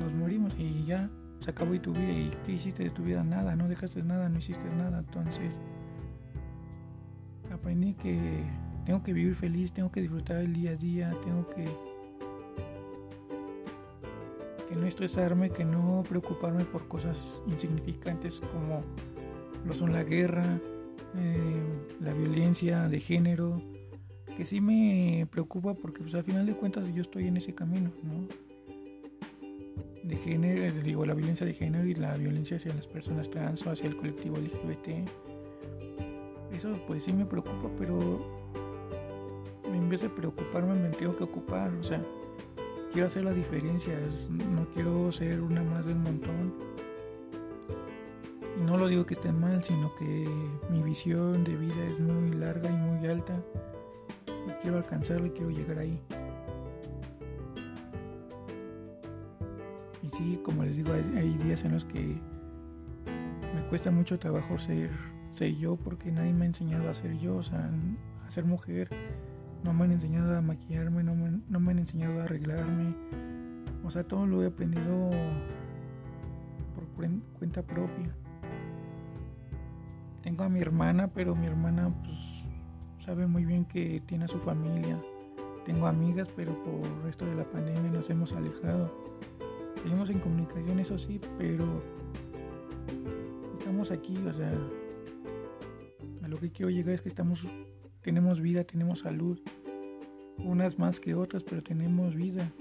nos 0.00 0.12
morimos 0.14 0.52
y 0.58 0.82
ya 0.82 1.08
se 1.40 1.50
acabó 1.50 1.74
y 1.74 1.78
tu 1.78 1.92
vida. 1.92 2.12
¿Y 2.12 2.30
qué 2.44 2.52
hiciste 2.52 2.84
de 2.84 2.90
tu 2.90 3.02
vida? 3.02 3.24
Nada, 3.24 3.56
no 3.56 3.68
dejaste 3.68 4.02
nada, 4.02 4.28
no 4.28 4.38
hiciste 4.38 4.68
nada. 4.76 4.98
Entonces 5.00 5.60
aprendí 7.52 7.94
que 7.94 8.44
tengo 8.86 9.02
que 9.02 9.12
vivir 9.12 9.34
feliz, 9.34 9.72
tengo 9.72 9.90
que 9.90 10.00
disfrutar 10.00 10.36
el 10.36 10.52
día 10.52 10.70
a 10.70 10.76
día, 10.76 11.14
tengo 11.22 11.48
que 11.48 11.68
que 14.68 14.76
no 14.76 14.86
estresarme, 14.86 15.50
que 15.50 15.64
no 15.64 16.04
preocuparme 16.08 16.64
por 16.64 16.86
cosas 16.86 17.42
insignificantes 17.48 18.40
como 18.40 18.84
lo 19.66 19.74
son 19.74 19.92
la 19.92 20.04
guerra, 20.04 20.60
eh, 21.16 21.62
la 22.00 22.12
violencia 22.12 22.88
de 22.88 23.00
género, 23.00 23.60
que 24.36 24.46
sí 24.46 24.60
me 24.60 25.26
preocupa 25.28 25.74
porque 25.74 26.02
pues 26.02 26.14
al 26.14 26.22
final 26.22 26.46
de 26.46 26.54
cuentas 26.54 26.92
yo 26.94 27.02
estoy 27.02 27.26
en 27.26 27.36
ese 27.36 27.52
camino, 27.52 27.90
¿no? 28.04 28.49
De 30.10 30.16
género, 30.16 30.64
eh, 30.64 30.72
digo, 30.82 31.06
la 31.06 31.14
violencia 31.14 31.46
de 31.46 31.54
género 31.54 31.86
y 31.86 31.94
la 31.94 32.16
violencia 32.16 32.56
hacia 32.56 32.74
las 32.74 32.88
personas 32.88 33.30
trans 33.30 33.64
o 33.64 33.70
hacia 33.70 33.86
el 33.86 33.96
colectivo 33.96 34.38
LGBT. 34.38 35.08
Eso 36.52 36.74
pues 36.88 37.04
sí 37.04 37.12
me 37.12 37.24
preocupa, 37.24 37.70
pero 37.78 38.20
en 39.72 39.88
vez 39.88 40.00
de 40.00 40.08
preocuparme 40.08 40.74
me 40.74 40.88
tengo 40.88 41.14
que 41.14 41.22
ocupar, 41.22 41.72
o 41.74 41.84
sea, 41.84 42.04
quiero 42.92 43.06
hacer 43.06 43.22
las 43.22 43.36
diferencias, 43.36 44.28
no 44.28 44.66
quiero 44.74 45.12
ser 45.12 45.40
una 45.42 45.62
más 45.62 45.86
del 45.86 45.96
montón. 45.96 46.54
no 48.66 48.76
lo 48.76 48.88
digo 48.88 49.06
que 49.06 49.14
estén 49.14 49.38
mal, 49.38 49.62
sino 49.62 49.94
que 49.94 50.28
mi 50.70 50.82
visión 50.82 51.44
de 51.44 51.56
vida 51.56 51.86
es 51.86 52.00
muy 52.00 52.32
larga 52.32 52.68
y 52.68 52.76
muy 52.76 53.06
alta. 53.06 53.40
Y 54.26 54.50
quiero 54.60 54.78
alcanzarlo 54.78 55.26
y 55.26 55.30
quiero 55.30 55.50
llegar 55.50 55.78
ahí. 55.78 56.00
Sí, 60.20 60.40
como 60.42 60.64
les 60.64 60.76
digo, 60.76 60.92
hay, 60.92 61.36
días 61.38 61.64
en 61.64 61.72
los 61.72 61.84
que 61.84 62.20
me 63.54 63.62
cuesta 63.68 63.90
mucho 63.90 64.18
trabajo 64.18 64.58
ser, 64.58 64.90
ser 65.32 65.54
yo 65.56 65.76
porque 65.76 66.12
nadie 66.12 66.32
me 66.32 66.44
ha 66.44 66.46
enseñado 66.46 66.90
a 66.90 66.94
ser 66.94 67.18
yo, 67.18 67.36
o 67.36 67.42
sea, 67.42 67.70
a 68.26 68.30
ser 68.30 68.44
mujer. 68.44 68.88
No 69.64 69.74
me 69.74 69.84
han 69.84 69.92
enseñado 69.92 70.36
a 70.36 70.40
maquillarme, 70.40 71.02
no 71.02 71.14
me, 71.14 71.40
no 71.48 71.60
me 71.60 71.72
han 71.72 71.78
enseñado 71.80 72.20
a 72.20 72.24
arreglarme. 72.24 72.94
O 73.84 73.90
sea, 73.90 74.04
todo 74.04 74.26
lo 74.26 74.42
he 74.42 74.46
aprendido 74.46 75.10
por 76.74 76.86
cuenta 77.38 77.62
propia. 77.62 78.14
Tengo 80.22 80.44
a 80.44 80.48
mi 80.48 80.60
hermana, 80.60 81.08
pero 81.08 81.34
mi 81.34 81.46
hermana 81.46 81.92
pues 82.04 82.44
sabe 82.98 83.26
muy 83.26 83.44
bien 83.44 83.64
que 83.64 84.02
tiene 84.06 84.24
a 84.26 84.28
su 84.28 84.38
familia. 84.38 84.98
Tengo 85.64 85.86
amigas, 85.86 86.28
pero 86.34 86.52
por 86.62 87.08
esto 87.08 87.26
de 87.26 87.34
la 87.34 87.44
pandemia 87.44 87.90
nos 87.90 88.08
hemos 88.10 88.32
alejado. 88.32 88.99
Seguimos 89.82 90.10
en 90.10 90.18
comunicación, 90.18 90.78
eso 90.78 90.98
sí, 90.98 91.18
pero 91.38 91.82
estamos 93.58 93.90
aquí, 93.90 94.14
o 94.28 94.32
sea, 94.32 94.52
a 96.22 96.28
lo 96.28 96.38
que 96.38 96.50
quiero 96.50 96.70
llegar 96.70 96.94
es 96.94 97.00
que 97.00 97.08
estamos, 97.08 97.46
tenemos 98.02 98.40
vida, 98.40 98.64
tenemos 98.64 99.00
salud, 99.00 99.40
unas 100.44 100.78
más 100.78 101.00
que 101.00 101.14
otras, 101.14 101.44
pero 101.44 101.62
tenemos 101.62 102.14
vida. 102.14 102.52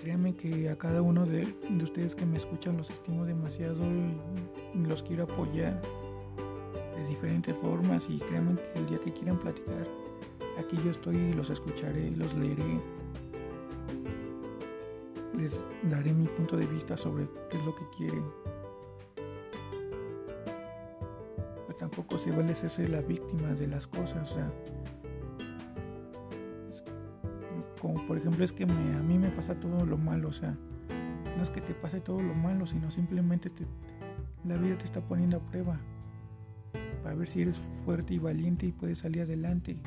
Créanme 0.00 0.36
que 0.36 0.68
a 0.68 0.78
cada 0.78 1.02
uno 1.02 1.26
de, 1.26 1.52
ustedes 1.82 2.14
que 2.14 2.24
me 2.24 2.36
escuchan 2.36 2.76
los 2.76 2.90
estimo 2.90 3.24
demasiado 3.24 3.82
y 3.84 4.78
los 4.86 5.02
quiero 5.02 5.24
apoyar 5.24 5.82
de 6.96 7.08
diferentes 7.08 7.56
formas 7.56 8.08
y 8.08 8.18
créanme 8.18 8.54
que 8.54 8.78
el 8.78 8.86
día 8.86 9.00
que 9.00 9.12
quieran 9.12 9.40
platicar, 9.40 9.88
aquí 10.56 10.78
yo 10.84 10.92
estoy 10.92 11.16
y 11.16 11.32
los 11.32 11.50
escucharé, 11.50 12.12
los 12.12 12.32
leeré, 12.34 12.80
les 15.36 15.64
daré 15.82 16.12
mi 16.12 16.26
punto 16.26 16.56
de 16.56 16.66
vista 16.66 16.96
sobre 16.96 17.28
qué 17.50 17.56
es 17.58 17.64
lo 17.64 17.74
que 17.74 17.84
quieren. 17.96 18.24
Pero 21.66 21.78
tampoco 21.78 22.18
se 22.18 22.30
vale 22.30 22.52
hacerse 22.52 22.88
la 22.88 23.00
víctima 23.02 23.48
de 23.54 23.66
las 23.66 23.86
cosas, 23.86 24.30
o 24.30 24.34
sea, 24.34 24.52
como 27.80 28.06
por 28.06 28.16
ejemplo 28.16 28.44
es 28.44 28.52
que 28.52 28.64
a 28.64 28.66
mí 28.66 29.18
me 29.18 29.30
pasa 29.30 29.54
todo 29.54 29.84
lo 29.84 29.98
malo, 29.98 30.28
o 30.28 30.32
sea, 30.32 30.56
no 31.36 31.42
es 31.42 31.50
que 31.50 31.60
te 31.60 31.74
pase 31.74 32.00
todo 32.00 32.22
lo 32.22 32.34
malo, 32.34 32.66
sino 32.66 32.90
simplemente 32.90 33.50
la 34.44 34.56
vida 34.56 34.78
te 34.78 34.84
está 34.84 35.00
poniendo 35.00 35.36
a 35.36 35.40
prueba 35.40 35.78
para 37.02 37.14
ver 37.14 37.28
si 37.28 37.42
eres 37.42 37.58
fuerte 37.84 38.14
y 38.14 38.18
valiente 38.18 38.66
y 38.66 38.72
puedes 38.72 38.98
salir 38.98 39.22
adelante. 39.22 39.80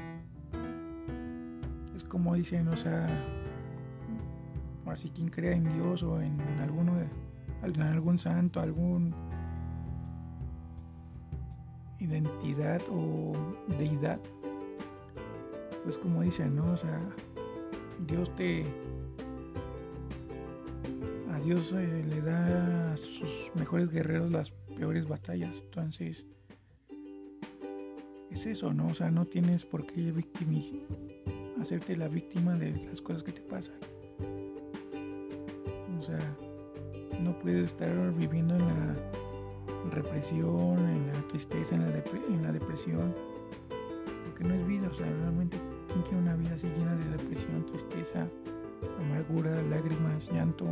Es 1.95 2.03
como 2.03 2.35
dicen, 2.35 2.67
o 2.69 2.77
sea, 2.77 3.09
así 4.91 5.09
quien 5.09 5.29
crea 5.29 5.53
en 5.53 5.71
Dios 5.73 6.03
o 6.03 6.21
en 6.21 6.39
alguno 6.61 6.93
en 7.63 7.81
algún 7.81 8.17
santo, 8.17 8.61
algún 8.61 9.13
identidad 11.99 12.81
o 12.89 13.33
deidad. 13.77 14.19
Pues 15.83 15.97
como 15.97 16.21
dicen, 16.21 16.55
¿no? 16.55 16.71
O 16.71 16.77
sea, 16.77 16.99
Dios 18.07 18.33
te... 18.35 18.65
A 21.31 21.39
Dios 21.39 21.73
eh, 21.73 22.05
le 22.07 22.21
da 22.21 22.93
a 22.93 22.97
sus 22.97 23.51
mejores 23.55 23.89
guerreros 23.89 24.31
las 24.31 24.51
peores 24.51 25.07
batallas. 25.07 25.61
Entonces, 25.63 26.25
es 28.29 28.45
eso, 28.45 28.73
¿no? 28.73 28.87
O 28.87 28.93
sea, 28.93 29.11
no 29.11 29.25
tienes 29.25 29.65
por 29.65 29.85
qué 29.85 30.13
hacerte 31.61 31.95
la 31.97 32.07
víctima 32.07 32.55
de 32.55 32.71
las 32.85 33.01
cosas 33.01 33.23
que 33.23 33.31
te 33.31 33.41
pasan. 33.41 33.75
O 36.09 36.17
sea, 36.17 37.19
no 37.21 37.37
puedes 37.39 37.65
estar 37.65 38.13
viviendo 38.13 38.55
en 38.55 38.65
la 38.65 38.95
represión, 39.91 40.79
en 40.79 41.07
la 41.07 41.27
tristeza, 41.27 41.75
en 41.75 41.81
la, 41.81 41.89
en 41.89 42.43
la 42.43 42.51
depresión, 42.51 43.13
porque 44.25 44.43
no 44.43 44.53
es 44.53 44.67
vida, 44.67 44.87
o 44.89 44.93
sea, 44.93 45.05
realmente 45.05 45.57
¿Quién 45.89 46.03
quiere 46.03 46.17
una 46.19 46.35
vida 46.35 46.53
así 46.53 46.67
llena 46.77 46.95
de 46.95 47.17
depresión, 47.17 47.65
tristeza, 47.65 48.27
amargura, 48.99 49.59
lágrimas, 49.63 50.31
llanto, 50.31 50.65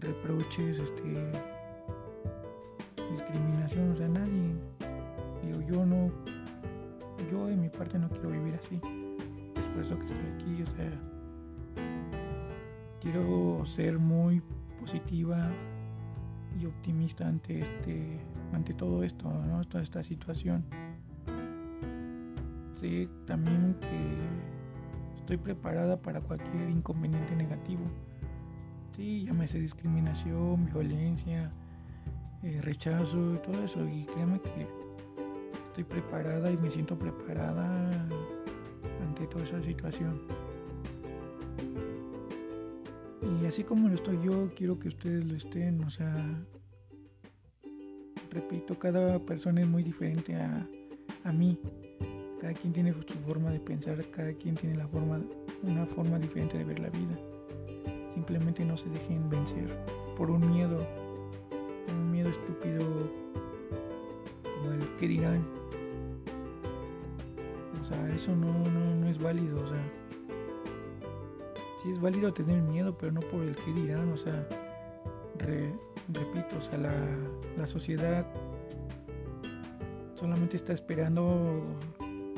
reproches, 0.00 0.80
este, 0.80 1.30
discriminación? 3.12 3.92
O 3.92 3.96
sea, 3.96 4.08
nadie. 4.08 4.52
Digo, 5.44 5.60
yo 5.60 5.86
no, 5.86 6.10
yo 7.30 7.46
de 7.46 7.56
mi 7.56 7.68
parte 7.68 8.00
no 8.00 8.08
quiero 8.08 8.30
vivir 8.30 8.56
así. 8.56 8.80
Es 9.54 9.66
por 9.68 9.82
eso 9.82 9.96
que 9.96 10.06
estoy 10.06 10.26
aquí, 10.34 10.62
o 10.62 10.66
sea, 10.66 10.90
quiero 13.00 13.64
ser 13.66 13.98
muy 13.98 14.42
positiva 14.80 15.50
y 16.60 16.66
optimista 16.66 17.26
ante 17.26 17.60
este, 17.60 18.20
ante 18.52 18.74
todo 18.74 19.02
esto, 19.02 19.30
¿no? 19.30 19.62
Toda 19.64 19.82
esta 19.82 20.02
situación 20.02 20.64
sé 22.76 23.08
también 23.26 23.76
que 23.80 25.18
estoy 25.18 25.38
preparada 25.38 26.00
para 26.00 26.20
cualquier 26.20 26.68
inconveniente 26.70 27.34
negativo. 27.34 27.82
Sí, 28.94 29.24
llámese 29.24 29.58
discriminación, 29.58 30.66
violencia, 30.66 31.50
eh, 32.42 32.60
rechazo 32.62 33.34
y 33.34 33.38
todo 33.38 33.62
eso. 33.64 33.86
Y 33.88 34.04
créeme 34.04 34.40
que 34.40 34.66
estoy 35.66 35.84
preparada 35.84 36.50
y 36.50 36.56
me 36.56 36.70
siento 36.70 36.98
preparada 36.98 38.06
ante 39.06 39.26
toda 39.26 39.44
esa 39.44 39.62
situación. 39.62 40.22
Y 43.26 43.46
así 43.46 43.64
como 43.64 43.88
lo 43.88 43.94
estoy 43.94 44.18
yo, 44.22 44.50
quiero 44.54 44.78
que 44.78 44.88
ustedes 44.88 45.24
lo 45.24 45.34
estén. 45.34 45.82
O 45.84 45.90
sea, 45.90 46.14
repito, 48.30 48.78
cada 48.78 49.18
persona 49.18 49.60
es 49.60 49.66
muy 49.66 49.82
diferente 49.82 50.36
a, 50.36 50.66
a 51.24 51.32
mí. 51.32 51.58
Cada 52.40 52.52
quien 52.52 52.72
tiene 52.72 52.92
su 52.92 53.02
forma 53.26 53.50
de 53.50 53.60
pensar, 53.60 54.04
cada 54.10 54.32
quien 54.34 54.54
tiene 54.54 54.76
la 54.76 54.86
forma, 54.86 55.20
una 55.62 55.86
forma 55.86 56.18
diferente 56.18 56.58
de 56.58 56.64
ver 56.64 56.78
la 56.78 56.90
vida. 56.90 57.18
Simplemente 58.12 58.64
no 58.64 58.76
se 58.76 58.88
dejen 58.90 59.28
vencer 59.28 59.68
por 60.16 60.30
un 60.30 60.50
miedo, 60.50 60.86
un 61.88 62.10
miedo 62.10 62.30
estúpido 62.30 62.84
como 64.42 64.72
el 64.72 64.96
que 64.96 65.08
dirán. 65.08 65.44
O 67.80 67.84
sea, 67.84 68.14
eso 68.14 68.34
no, 68.34 68.52
no, 68.70 69.06
es 69.08 69.18
válido, 69.18 69.62
o 69.62 69.66
sea. 69.66 70.05
Sí 71.86 71.92
es 71.92 72.00
válido 72.00 72.34
tener 72.34 72.60
miedo, 72.62 72.98
pero 72.98 73.12
no 73.12 73.20
por 73.20 73.44
el 73.44 73.54
que 73.54 73.72
dirán, 73.72 74.10
o 74.10 74.16
sea, 74.16 74.44
repito, 75.38 76.56
o 76.58 76.60
sea, 76.60 76.78
la, 76.78 76.92
la 77.56 77.64
sociedad 77.64 78.26
solamente 80.16 80.56
está 80.56 80.72
esperando 80.72 81.62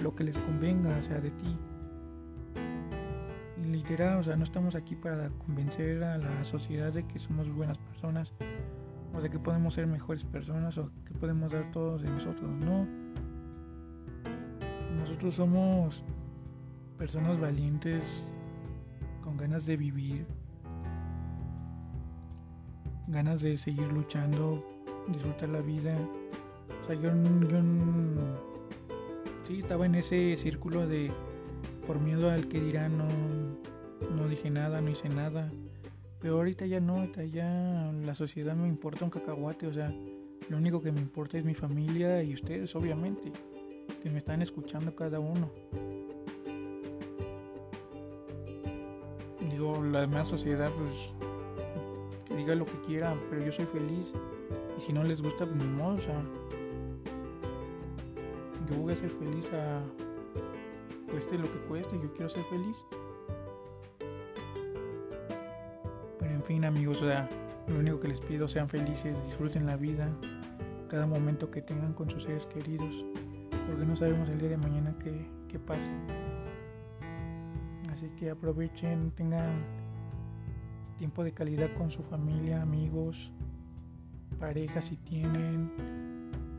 lo 0.02 0.14
que 0.14 0.24
les 0.24 0.36
convenga, 0.36 1.00
sea 1.00 1.18
de 1.18 1.30
ti. 1.30 1.56
Y 3.56 3.68
literal, 3.68 4.18
o 4.18 4.22
sea, 4.22 4.36
no 4.36 4.44
estamos 4.44 4.74
aquí 4.74 4.94
para 4.94 5.30
convencer 5.30 6.04
a 6.04 6.18
la 6.18 6.44
sociedad 6.44 6.92
de 6.92 7.06
que 7.06 7.18
somos 7.18 7.50
buenas 7.50 7.78
personas, 7.78 8.34
o 9.14 9.20
de 9.22 9.30
que 9.30 9.38
podemos 9.38 9.72
ser 9.72 9.86
mejores 9.86 10.24
personas, 10.24 10.76
o 10.76 10.90
que 11.06 11.14
podemos 11.14 11.52
dar 11.52 11.70
todo 11.70 11.96
de 11.96 12.10
nosotros. 12.10 12.50
No. 12.50 12.86
Nosotros 14.94 15.36
somos 15.36 16.04
personas 16.98 17.40
valientes, 17.40 18.26
con 19.28 19.36
ganas 19.36 19.66
de 19.66 19.76
vivir, 19.76 20.24
ganas 23.08 23.42
de 23.42 23.58
seguir 23.58 23.92
luchando, 23.92 24.64
disfrutar 25.06 25.50
la 25.50 25.60
vida. 25.60 25.94
O 26.80 26.84
sea, 26.86 26.94
yo, 26.94 27.10
yo 27.46 27.60
sí, 29.46 29.58
estaba 29.58 29.84
en 29.84 29.96
ese 29.96 30.34
círculo 30.38 30.86
de 30.86 31.10
por 31.86 32.00
miedo 32.00 32.30
al 32.30 32.48
que 32.48 32.58
dirán, 32.58 32.96
no, 32.96 33.06
no 34.16 34.28
dije 34.28 34.48
nada, 34.48 34.80
no 34.80 34.88
hice 34.88 35.10
nada. 35.10 35.52
Pero 36.20 36.36
ahorita 36.36 36.64
ya 36.64 36.80
no, 36.80 36.96
ahorita 36.96 37.22
ya 37.24 37.92
la 38.02 38.14
sociedad 38.14 38.56
me 38.56 38.66
importa 38.66 39.04
un 39.04 39.10
cacahuate, 39.10 39.66
o 39.66 39.74
sea, 39.74 39.94
lo 40.48 40.56
único 40.56 40.80
que 40.80 40.90
me 40.90 41.00
importa 41.00 41.36
es 41.36 41.44
mi 41.44 41.52
familia 41.52 42.22
y 42.22 42.32
ustedes, 42.32 42.74
obviamente, 42.74 43.30
que 44.02 44.08
me 44.08 44.20
están 44.20 44.40
escuchando 44.40 44.96
cada 44.96 45.20
uno. 45.20 45.50
La 49.90 50.00
demás 50.02 50.28
sociedad, 50.28 50.70
pues, 50.78 51.14
que 52.26 52.34
diga 52.36 52.54
lo 52.54 52.64
que 52.64 52.80
quiera, 52.86 53.14
pero 53.30 53.44
yo 53.44 53.52
soy 53.52 53.66
feliz. 53.66 54.12
Y 54.76 54.80
si 54.80 54.92
no 54.92 55.02
les 55.02 55.22
gusta, 55.22 55.44
pues 55.44 55.56
ni 55.56 55.64
modo, 55.64 55.96
o 55.96 56.00
sea, 56.00 56.22
yo 58.70 58.76
voy 58.76 58.92
a 58.92 58.96
ser 58.96 59.10
feliz 59.10 59.50
a 59.52 59.82
cueste 61.10 61.38
lo 61.38 61.50
que 61.50 61.58
cueste, 61.68 61.98
yo 62.02 62.12
quiero 62.12 62.28
ser 62.28 62.44
feliz. 62.44 62.84
Pero 66.18 66.32
en 66.32 66.42
fin 66.42 66.64
amigos, 66.64 67.02
o 67.02 67.06
sea, 67.06 67.28
Lo 67.68 67.80
único 67.80 68.00
que 68.00 68.08
les 68.08 68.20
pido 68.20 68.48
sean 68.48 68.68
felices, 68.68 69.14
disfruten 69.24 69.66
la 69.66 69.76
vida, 69.76 70.08
cada 70.88 71.06
momento 71.06 71.50
que 71.50 71.60
tengan 71.60 71.92
con 71.92 72.08
sus 72.08 72.22
seres 72.22 72.46
queridos, 72.46 73.04
porque 73.66 73.84
no 73.84 73.94
sabemos 73.94 74.28
el 74.30 74.38
día 74.38 74.48
de 74.48 74.56
mañana 74.56 74.96
qué, 74.98 75.26
qué 75.48 75.58
pase. 75.58 75.90
Así 77.98 78.10
que 78.10 78.30
aprovechen, 78.30 79.10
tengan 79.10 79.64
tiempo 80.98 81.24
de 81.24 81.32
calidad 81.32 81.74
con 81.74 81.90
su 81.90 82.00
familia, 82.04 82.62
amigos, 82.62 83.32
pareja 84.38 84.80
si 84.80 84.96
tienen, 84.98 85.68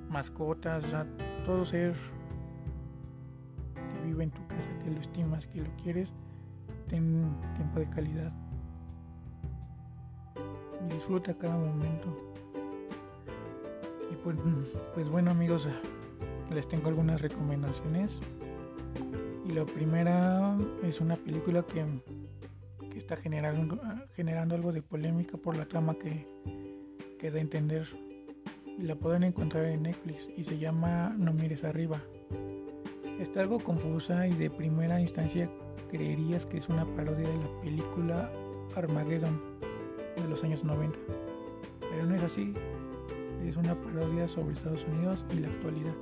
mascotas, 0.10 0.84
todo 1.46 1.64
ser 1.64 1.96
que 3.74 4.06
vive 4.06 4.26
en 4.26 4.32
tu 4.32 4.46
casa, 4.48 4.70
que 4.84 4.92
lo 4.92 5.00
estimas, 5.00 5.48
que 5.48 5.62
lo 5.62 5.70
quieres, 5.82 6.14
ten 6.90 7.34
tiempo 7.56 7.80
de 7.80 7.90
calidad. 7.90 8.34
Y 10.86 10.94
disfruta 10.94 11.34
cada 11.34 11.56
momento. 11.56 12.34
Y 14.12 14.16
pues, 14.16 14.36
pues 14.94 15.08
bueno 15.08 15.32
amigos, 15.32 15.70
les 16.54 16.68
tengo 16.68 16.90
algunas 16.90 17.22
recomendaciones. 17.22 18.20
Y 19.50 19.54
la 19.54 19.66
primera 19.66 20.56
es 20.84 21.02
una 21.02 21.16
película 21.16 21.64
que, 21.64 21.84
está 22.96 23.18
generando, 23.18 23.80
generando 24.14 24.54
algo 24.54 24.72
de 24.72 24.84
polémica 24.84 25.38
por 25.38 25.58
la 25.58 25.66
trama 25.66 25.96
que, 25.96 26.28
que 27.18 27.32
da 27.32 27.40
a 27.40 27.42
entender 27.42 27.88
y 28.78 28.84
la 28.84 28.94
pueden 28.94 29.24
encontrar 29.24 29.66
en 29.66 29.84
Netflix 29.84 30.30
y 30.38 30.44
se 30.44 30.60
llama 30.60 31.16
No 31.18 31.34
mires 31.34 31.64
arriba. 31.64 32.00
Está 33.20 33.40
algo 33.40 33.58
confusa 33.60 34.28
y 34.28 34.36
de 34.36 34.52
primera 34.52 35.02
instancia 35.02 35.50
creerías 35.90 36.46
que 36.46 36.58
es 36.58 36.70
una 36.70 36.86
parodia 36.86 37.28
de 37.28 37.38
la 37.38 37.62
película 37.62 38.32
Armageddon 38.76 39.42
de 40.16 40.28
los 40.28 40.44
años 40.44 40.64
90. 40.64 41.00
Pero 41.90 42.06
no 42.06 42.14
es 42.14 42.22
así. 42.22 42.54
Es 43.44 43.58
una 43.58 43.74
parodia 43.74 44.28
sobre 44.28 44.54
Estados 44.54 44.86
Unidos 44.86 45.26
y 45.36 45.40
la 45.40 45.48
actualidad. 45.48 45.96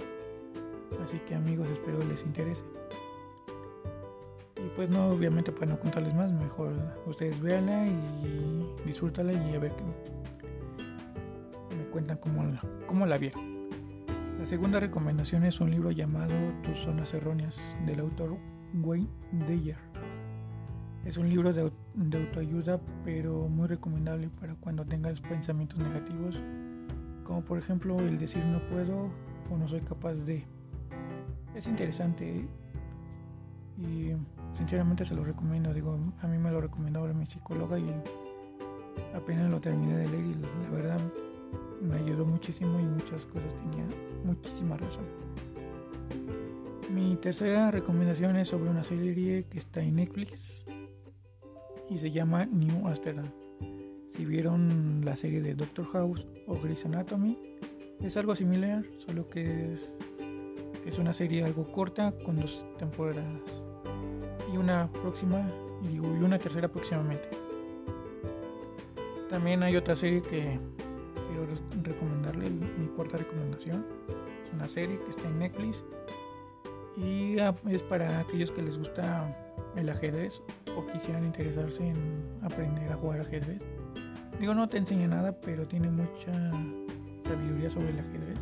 Así 1.01 1.19
que 1.19 1.33
amigos, 1.33 1.69
espero 1.69 2.03
les 2.03 2.23
interese. 2.23 2.65
Y 4.57 4.69
pues 4.75 4.89
no, 4.89 5.09
obviamente 5.09 5.51
para 5.51 5.67
no 5.67 5.79
contarles 5.79 6.15
más, 6.15 6.31
mejor 6.31 6.73
ustedes 7.05 7.39
véanla 7.39 7.87
y 7.87 8.75
disfrútala 8.85 9.33
y 9.33 9.55
a 9.55 9.59
ver 9.59 9.71
qué, 9.73 9.83
cuentan 11.91 12.17
cómo, 12.17 13.05
la 13.05 13.17
vieron. 13.17 13.67
La 14.37 14.45
segunda 14.45 14.79
recomendación 14.79 15.43
es 15.45 15.59
un 15.59 15.71
libro 15.71 15.91
llamado 15.91 16.33
Tus 16.63 16.79
zonas 16.79 17.13
erróneas 17.13 17.75
del 17.85 18.01
autor 18.01 18.37
Wayne 18.73 19.09
Dyer. 19.47 19.77
Es 21.05 21.17
un 21.17 21.29
libro 21.29 21.53
de, 21.53 21.71
de, 21.95 22.17
autoayuda, 22.17 22.79
pero 23.03 23.47
muy 23.47 23.67
recomendable 23.67 24.29
para 24.29 24.55
cuando 24.55 24.85
tengas 24.85 25.21
pensamientos 25.21 25.79
negativos, 25.79 26.39
como 27.23 27.43
por 27.43 27.57
ejemplo 27.57 27.99
el 27.99 28.17
decir 28.17 28.43
no 28.45 28.59
puedo 28.69 29.09
o 29.49 29.57
no 29.57 29.67
soy 29.67 29.81
capaz 29.81 30.15
de. 30.15 30.45
Es 31.55 31.67
interesante 31.67 32.47
y 33.77 34.11
sinceramente 34.57 35.05
se 35.05 35.15
lo 35.15 35.23
recomiendo. 35.23 35.73
Digo, 35.73 35.97
a 36.21 36.27
mí 36.27 36.37
me 36.37 36.51
lo 36.51 36.59
recomendó 36.59 37.01
mi 37.13 37.25
psicóloga 37.25 37.77
y 37.77 37.85
apenas 39.15 39.51
lo 39.51 39.59
terminé 39.59 39.97
de 39.97 40.07
leer 40.07 40.25
y 40.25 40.35
la 40.63 40.69
verdad 40.71 40.99
me 41.81 41.95
ayudó 41.95 42.25
muchísimo 42.25 42.79
y 42.79 42.83
muchas 42.83 43.25
cosas 43.25 43.53
tenía 43.55 43.85
muchísima 44.25 44.75
razón. 44.77 45.05
Mi 46.93 47.15
tercera 47.17 47.69
recomendación 47.69 48.37
es 48.37 48.47
sobre 48.47 48.69
una 48.69 48.83
serie 48.83 49.45
que 49.45 49.57
está 49.59 49.81
en 49.81 49.97
Netflix 49.97 50.65
y 51.89 51.97
se 51.97 52.09
llama 52.11 52.45
New 52.45 52.87
Amsterdam. 52.87 53.27
Si 54.09 54.25
vieron 54.25 55.01
la 55.05 55.15
serie 55.15 55.41
de 55.41 55.53
Doctor 55.53 55.85
House 55.91 56.27
o 56.47 56.55
Grey's 56.59 56.85
Anatomy, 56.85 57.37
es 58.01 58.17
algo 58.17 58.35
similar, 58.35 58.83
solo 59.05 59.27
que 59.29 59.73
es, 59.73 59.93
que 60.81 60.89
es 60.89 60.97
una 60.97 61.13
serie 61.13 61.43
algo 61.43 61.71
corta 61.71 62.13
con 62.23 62.39
dos 62.39 62.65
temporadas 62.79 63.56
y 64.51 64.57
una 64.57 64.89
próxima 64.91 65.41
y, 65.81 65.99
una 65.99 66.37
tercera 66.39 66.67
próximamente. 66.67 67.29
También 69.29 69.63
hay 69.63 69.75
otra 69.75 69.95
serie 69.95 70.21
que 70.21 70.59
recomendarle 71.83 72.49
mi 72.49 72.87
cuarta 72.87 73.17
recomendación. 73.17 73.85
Es 74.45 74.53
una 74.53 74.67
serie 74.67 74.99
que 74.99 75.09
está 75.09 75.27
en 75.27 75.39
Netflix 75.39 75.83
y 76.95 77.39
ah, 77.39 77.55
es 77.69 77.83
para 77.83 78.19
aquellos 78.19 78.51
que 78.51 78.61
les 78.61 78.77
gusta 78.77 79.35
el 79.75 79.89
ajedrez 79.89 80.41
o 80.75 80.85
quisieran 80.87 81.25
interesarse 81.25 81.87
en 81.87 81.95
aprender 82.41 82.91
a 82.91 82.95
jugar 82.95 83.21
ajedrez. 83.21 83.61
Digo, 84.39 84.53
no 84.53 84.67
te 84.67 84.77
enseña 84.77 85.07
nada, 85.07 85.39
pero 85.41 85.67
tiene 85.67 85.89
mucha 85.89 86.31
sabiduría 87.23 87.69
sobre 87.69 87.89
el 87.89 87.99
ajedrez. 87.99 88.39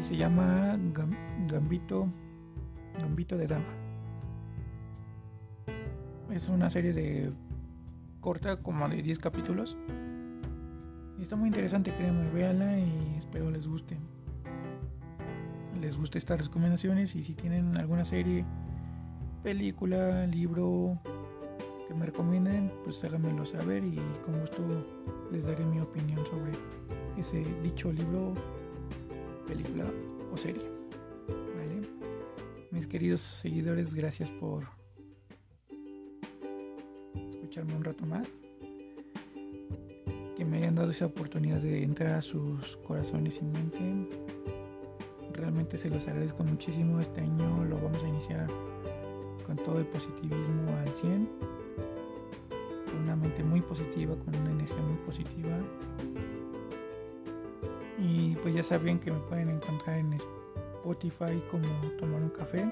Y 0.00 0.02
se 0.02 0.16
llama 0.16 0.78
Gambito, 1.48 2.08
Gambito 3.00 3.36
de 3.36 3.46
Dama. 3.46 3.83
Es 6.34 6.48
una 6.48 6.68
serie 6.68 6.92
de 6.92 7.32
corta, 8.20 8.56
como 8.56 8.88
de 8.88 9.02
10 9.02 9.18
capítulos 9.20 9.76
está 11.24 11.36
muy 11.36 11.48
interesante, 11.48 11.90
créanme, 11.90 12.30
véanla 12.30 12.78
y 12.78 13.14
espero 13.16 13.50
les 13.50 13.66
guste. 13.66 13.96
Les 15.80 15.96
guste 15.96 16.18
estas 16.18 16.38
recomendaciones 16.38 17.14
y 17.16 17.24
si 17.24 17.32
tienen 17.32 17.76
alguna 17.78 18.04
serie, 18.04 18.44
película, 19.42 20.26
libro 20.26 21.00
que 21.88 21.94
me 21.94 22.06
recomienden, 22.06 22.70
pues 22.84 23.02
háganmelo 23.04 23.46
saber 23.46 23.84
y 23.84 23.98
con 24.22 24.38
gusto 24.38 24.62
les 25.32 25.46
daré 25.46 25.64
mi 25.64 25.80
opinión 25.80 26.24
sobre 26.26 26.52
ese 27.16 27.42
dicho 27.62 27.90
libro, 27.90 28.34
película 29.46 29.84
o 30.30 30.36
serie. 30.36 30.62
Mis 32.70 32.86
queridos 32.86 33.20
seguidores, 33.20 33.94
gracias 33.94 34.30
por 34.30 34.66
escucharme 37.54 37.76
un 37.76 37.84
rato 37.84 38.04
más 38.06 38.26
que 40.36 40.44
me 40.44 40.56
hayan 40.58 40.74
dado 40.74 40.90
esa 40.90 41.06
oportunidad 41.06 41.58
de 41.58 41.84
entrar 41.84 42.14
a 42.14 42.20
sus 42.20 42.76
corazones 42.78 43.38
y 43.40 43.44
mente. 43.44 44.08
Realmente 45.32 45.78
se 45.78 45.88
los 45.88 46.08
agradezco 46.08 46.42
muchísimo. 46.42 47.00
Este 47.00 47.20
año 47.20 47.64
lo 47.64 47.76
vamos 47.76 48.02
a 48.02 48.08
iniciar 48.08 48.48
con 49.46 49.56
todo 49.58 49.78
el 49.78 49.86
positivismo 49.86 50.76
al 50.80 50.88
100. 50.88 51.28
Con 52.86 52.96
una 53.02 53.14
mente 53.14 53.44
muy 53.44 53.60
positiva, 53.60 54.16
con 54.16 54.34
una 54.34 54.50
energía 54.50 54.82
muy 54.82 54.96
positiva. 55.06 55.56
Y 58.00 58.34
pues 58.42 58.52
ya 58.52 58.64
saben 58.64 58.98
que 58.98 59.12
me 59.12 59.20
pueden 59.20 59.50
encontrar 59.50 59.98
en 59.98 60.14
Spotify 60.14 61.40
como 61.48 61.68
Tomar 62.00 62.20
un 62.20 62.30
Café. 62.30 62.68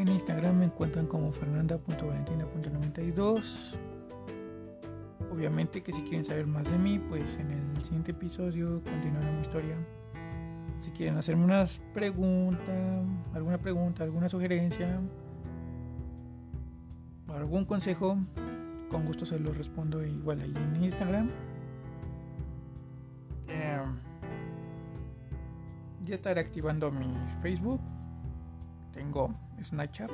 En 0.00 0.08
Instagram 0.08 0.58
me 0.58 0.64
encuentran 0.64 1.06
como 1.06 1.30
fernanda.valentina.92 1.30 3.78
obviamente 5.40 5.82
que 5.82 5.92
si 5.92 6.02
quieren 6.02 6.24
saber 6.24 6.46
más 6.46 6.70
de 6.70 6.78
mí, 6.78 6.98
pues 6.98 7.38
en 7.38 7.50
el 7.50 7.82
siguiente 7.82 8.10
episodio 8.10 8.82
continuará 8.82 9.32
mi 9.32 9.40
historia. 9.40 9.74
Si 10.78 10.90
quieren 10.90 11.16
hacerme 11.16 11.44
unas 11.44 11.80
preguntas, 11.94 13.06
alguna 13.32 13.58
pregunta, 13.58 14.04
alguna 14.04 14.28
sugerencia, 14.28 15.00
algún 17.28 17.64
consejo, 17.64 18.18
con 18.90 19.06
gusto 19.06 19.24
se 19.24 19.38
los 19.38 19.56
respondo 19.56 20.04
igual 20.04 20.40
ahí 20.40 20.54
en 20.54 20.84
Instagram. 20.84 21.30
Em, 23.48 23.98
ya 26.04 26.14
estaré 26.14 26.40
activando 26.40 26.90
mi 26.90 27.14
Facebook. 27.40 27.80
Tengo 28.92 29.34
Snapchat 29.64 30.10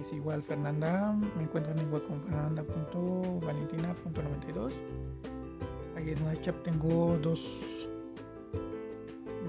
es 0.00 0.12
igual 0.12 0.42
Fernanda, 0.42 1.12
me 1.36 1.44
encuentran 1.44 1.78
igual 1.78 2.02
con 2.02 2.20
fernanda.valentina.92. 2.22 4.72
Ahí 5.96 6.10
en 6.10 6.16
Snapchat 6.16 6.62
tengo 6.62 7.16
dos 7.18 7.88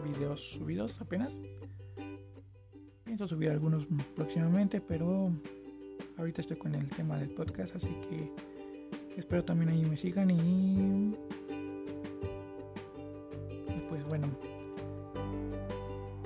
videos 0.04 0.52
subidos 0.52 1.02
apenas. 1.02 1.32
Pienso 3.04 3.28
subir 3.28 3.50
algunos 3.50 3.88
próximamente, 4.16 4.80
pero 4.82 5.32
ahorita 6.18 6.42
estoy 6.42 6.58
con 6.58 6.76
el 6.76 6.88
tema 6.90 7.18
del 7.18 7.32
podcast, 7.32 7.76
así 7.76 7.90
que 8.10 8.32
espero 9.18 9.44
también 9.44 9.72
ahí 9.72 9.84
me 9.86 9.98
sigan 9.98 10.30
y, 10.32 11.16
pues 13.90 14.06
bueno, 14.06 14.28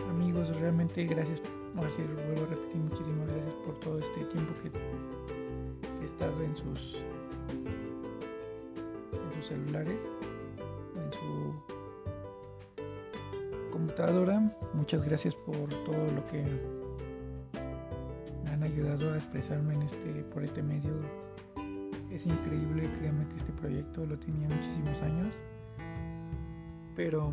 amigos, 0.10 0.50
realmente 0.60 1.06
gracias 1.06 1.42
Ahora 1.78 1.92
vuelvo 1.96 2.44
a 2.44 2.50
repetir, 2.50 2.82
muchísimas 2.82 3.28
gracias 3.32 3.54
por 3.54 3.80
todo 3.80 4.00
este 4.00 4.26
tiempo 4.26 4.52
que, 4.64 4.72
he 6.02 6.06
estado 6.06 6.42
en 6.44 6.56
sus, 6.56 6.96
en 9.14 9.34
sus 9.36 9.46
celulares, 9.46 9.96
en 10.96 11.14
su 11.14 11.54
computadora. 13.72 14.58
Muchas 14.74 15.04
gracias 15.06 15.36
por 15.36 15.70
todo 15.86 16.12
lo 16.16 16.26
que 16.26 16.44
me 18.44 18.50
han 18.50 18.64
ayudado 18.64 19.14
a 19.14 19.18
expresarme 19.18 19.76
en 19.76 19.84
este, 19.84 20.24
por 20.34 20.44
este 20.44 20.64
medio 20.64 20.94
Es 22.10 22.26
increíble, 22.26 22.90
créanme 22.98 23.28
que 23.30 23.36
este 23.36 23.52
proyecto 23.54 24.04
lo 24.04 24.18
tenía 24.18 24.50
muchísimos 24.50 25.00
años, 25.04 25.38
pero 26.96 27.32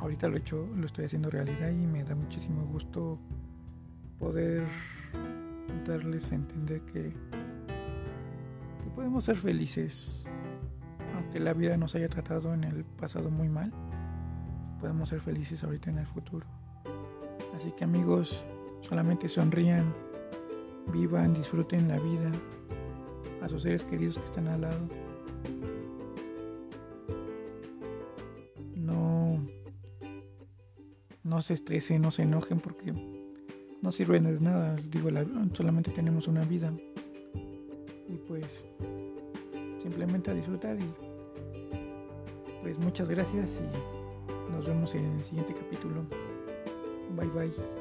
ahorita 0.00 0.28
lo 0.28 0.36
he 0.36 0.40
hecho, 0.40 0.66
lo 0.74 0.86
estoy 0.86 1.04
haciendo 1.04 1.30
realidad 1.30 1.70
y 1.70 1.86
me 1.86 2.02
da 2.04 2.14
muchísimo 2.14 2.64
gusto 2.64 3.18
poder 4.18 4.66
darles 5.86 6.32
a 6.32 6.34
entender 6.34 6.80
que, 6.82 7.12
que 8.82 8.90
podemos 8.94 9.24
ser 9.24 9.36
felices, 9.36 10.28
aunque 11.14 11.40
la 11.40 11.54
vida 11.54 11.76
nos 11.76 11.94
haya 11.94 12.08
tratado 12.08 12.52
en 12.54 12.64
el 12.64 12.84
pasado 12.84 13.30
muy 13.30 13.48
mal, 13.48 13.72
podemos 14.80 15.08
ser 15.10 15.20
felices 15.20 15.62
ahorita 15.64 15.90
en 15.90 15.98
el 15.98 16.06
futuro. 16.06 16.46
Así 17.54 17.72
que 17.72 17.84
amigos, 17.84 18.44
solamente 18.80 19.28
sonrían, 19.28 19.94
vivan, 20.92 21.34
disfruten 21.34 21.88
la 21.88 21.98
vida, 21.98 22.30
a 23.42 23.48
sus 23.48 23.62
seres 23.62 23.84
queridos 23.84 24.18
que 24.18 24.24
están 24.24 24.48
al 24.48 24.62
lado. 24.62 24.88
No 31.40 31.42
se 31.42 31.54
estresen, 31.54 32.02
no 32.02 32.10
se 32.10 32.20
enojen 32.20 32.60
porque 32.60 32.92
no 33.80 33.90
sirven 33.90 34.24
de 34.24 34.38
nada. 34.40 34.76
Digo, 34.90 35.08
solamente 35.54 35.90
tenemos 35.90 36.28
una 36.28 36.44
vida. 36.44 36.70
Y 38.06 38.16
pues 38.28 38.66
simplemente 39.82 40.30
a 40.30 40.34
disfrutar 40.34 40.76
y 40.78 40.84
pues 42.60 42.78
muchas 42.78 43.08
gracias 43.08 43.58
y 43.58 44.52
nos 44.52 44.66
vemos 44.66 44.94
en 44.94 45.06
el 45.12 45.24
siguiente 45.24 45.54
capítulo. 45.54 46.04
Bye 47.16 47.28
bye. 47.28 47.79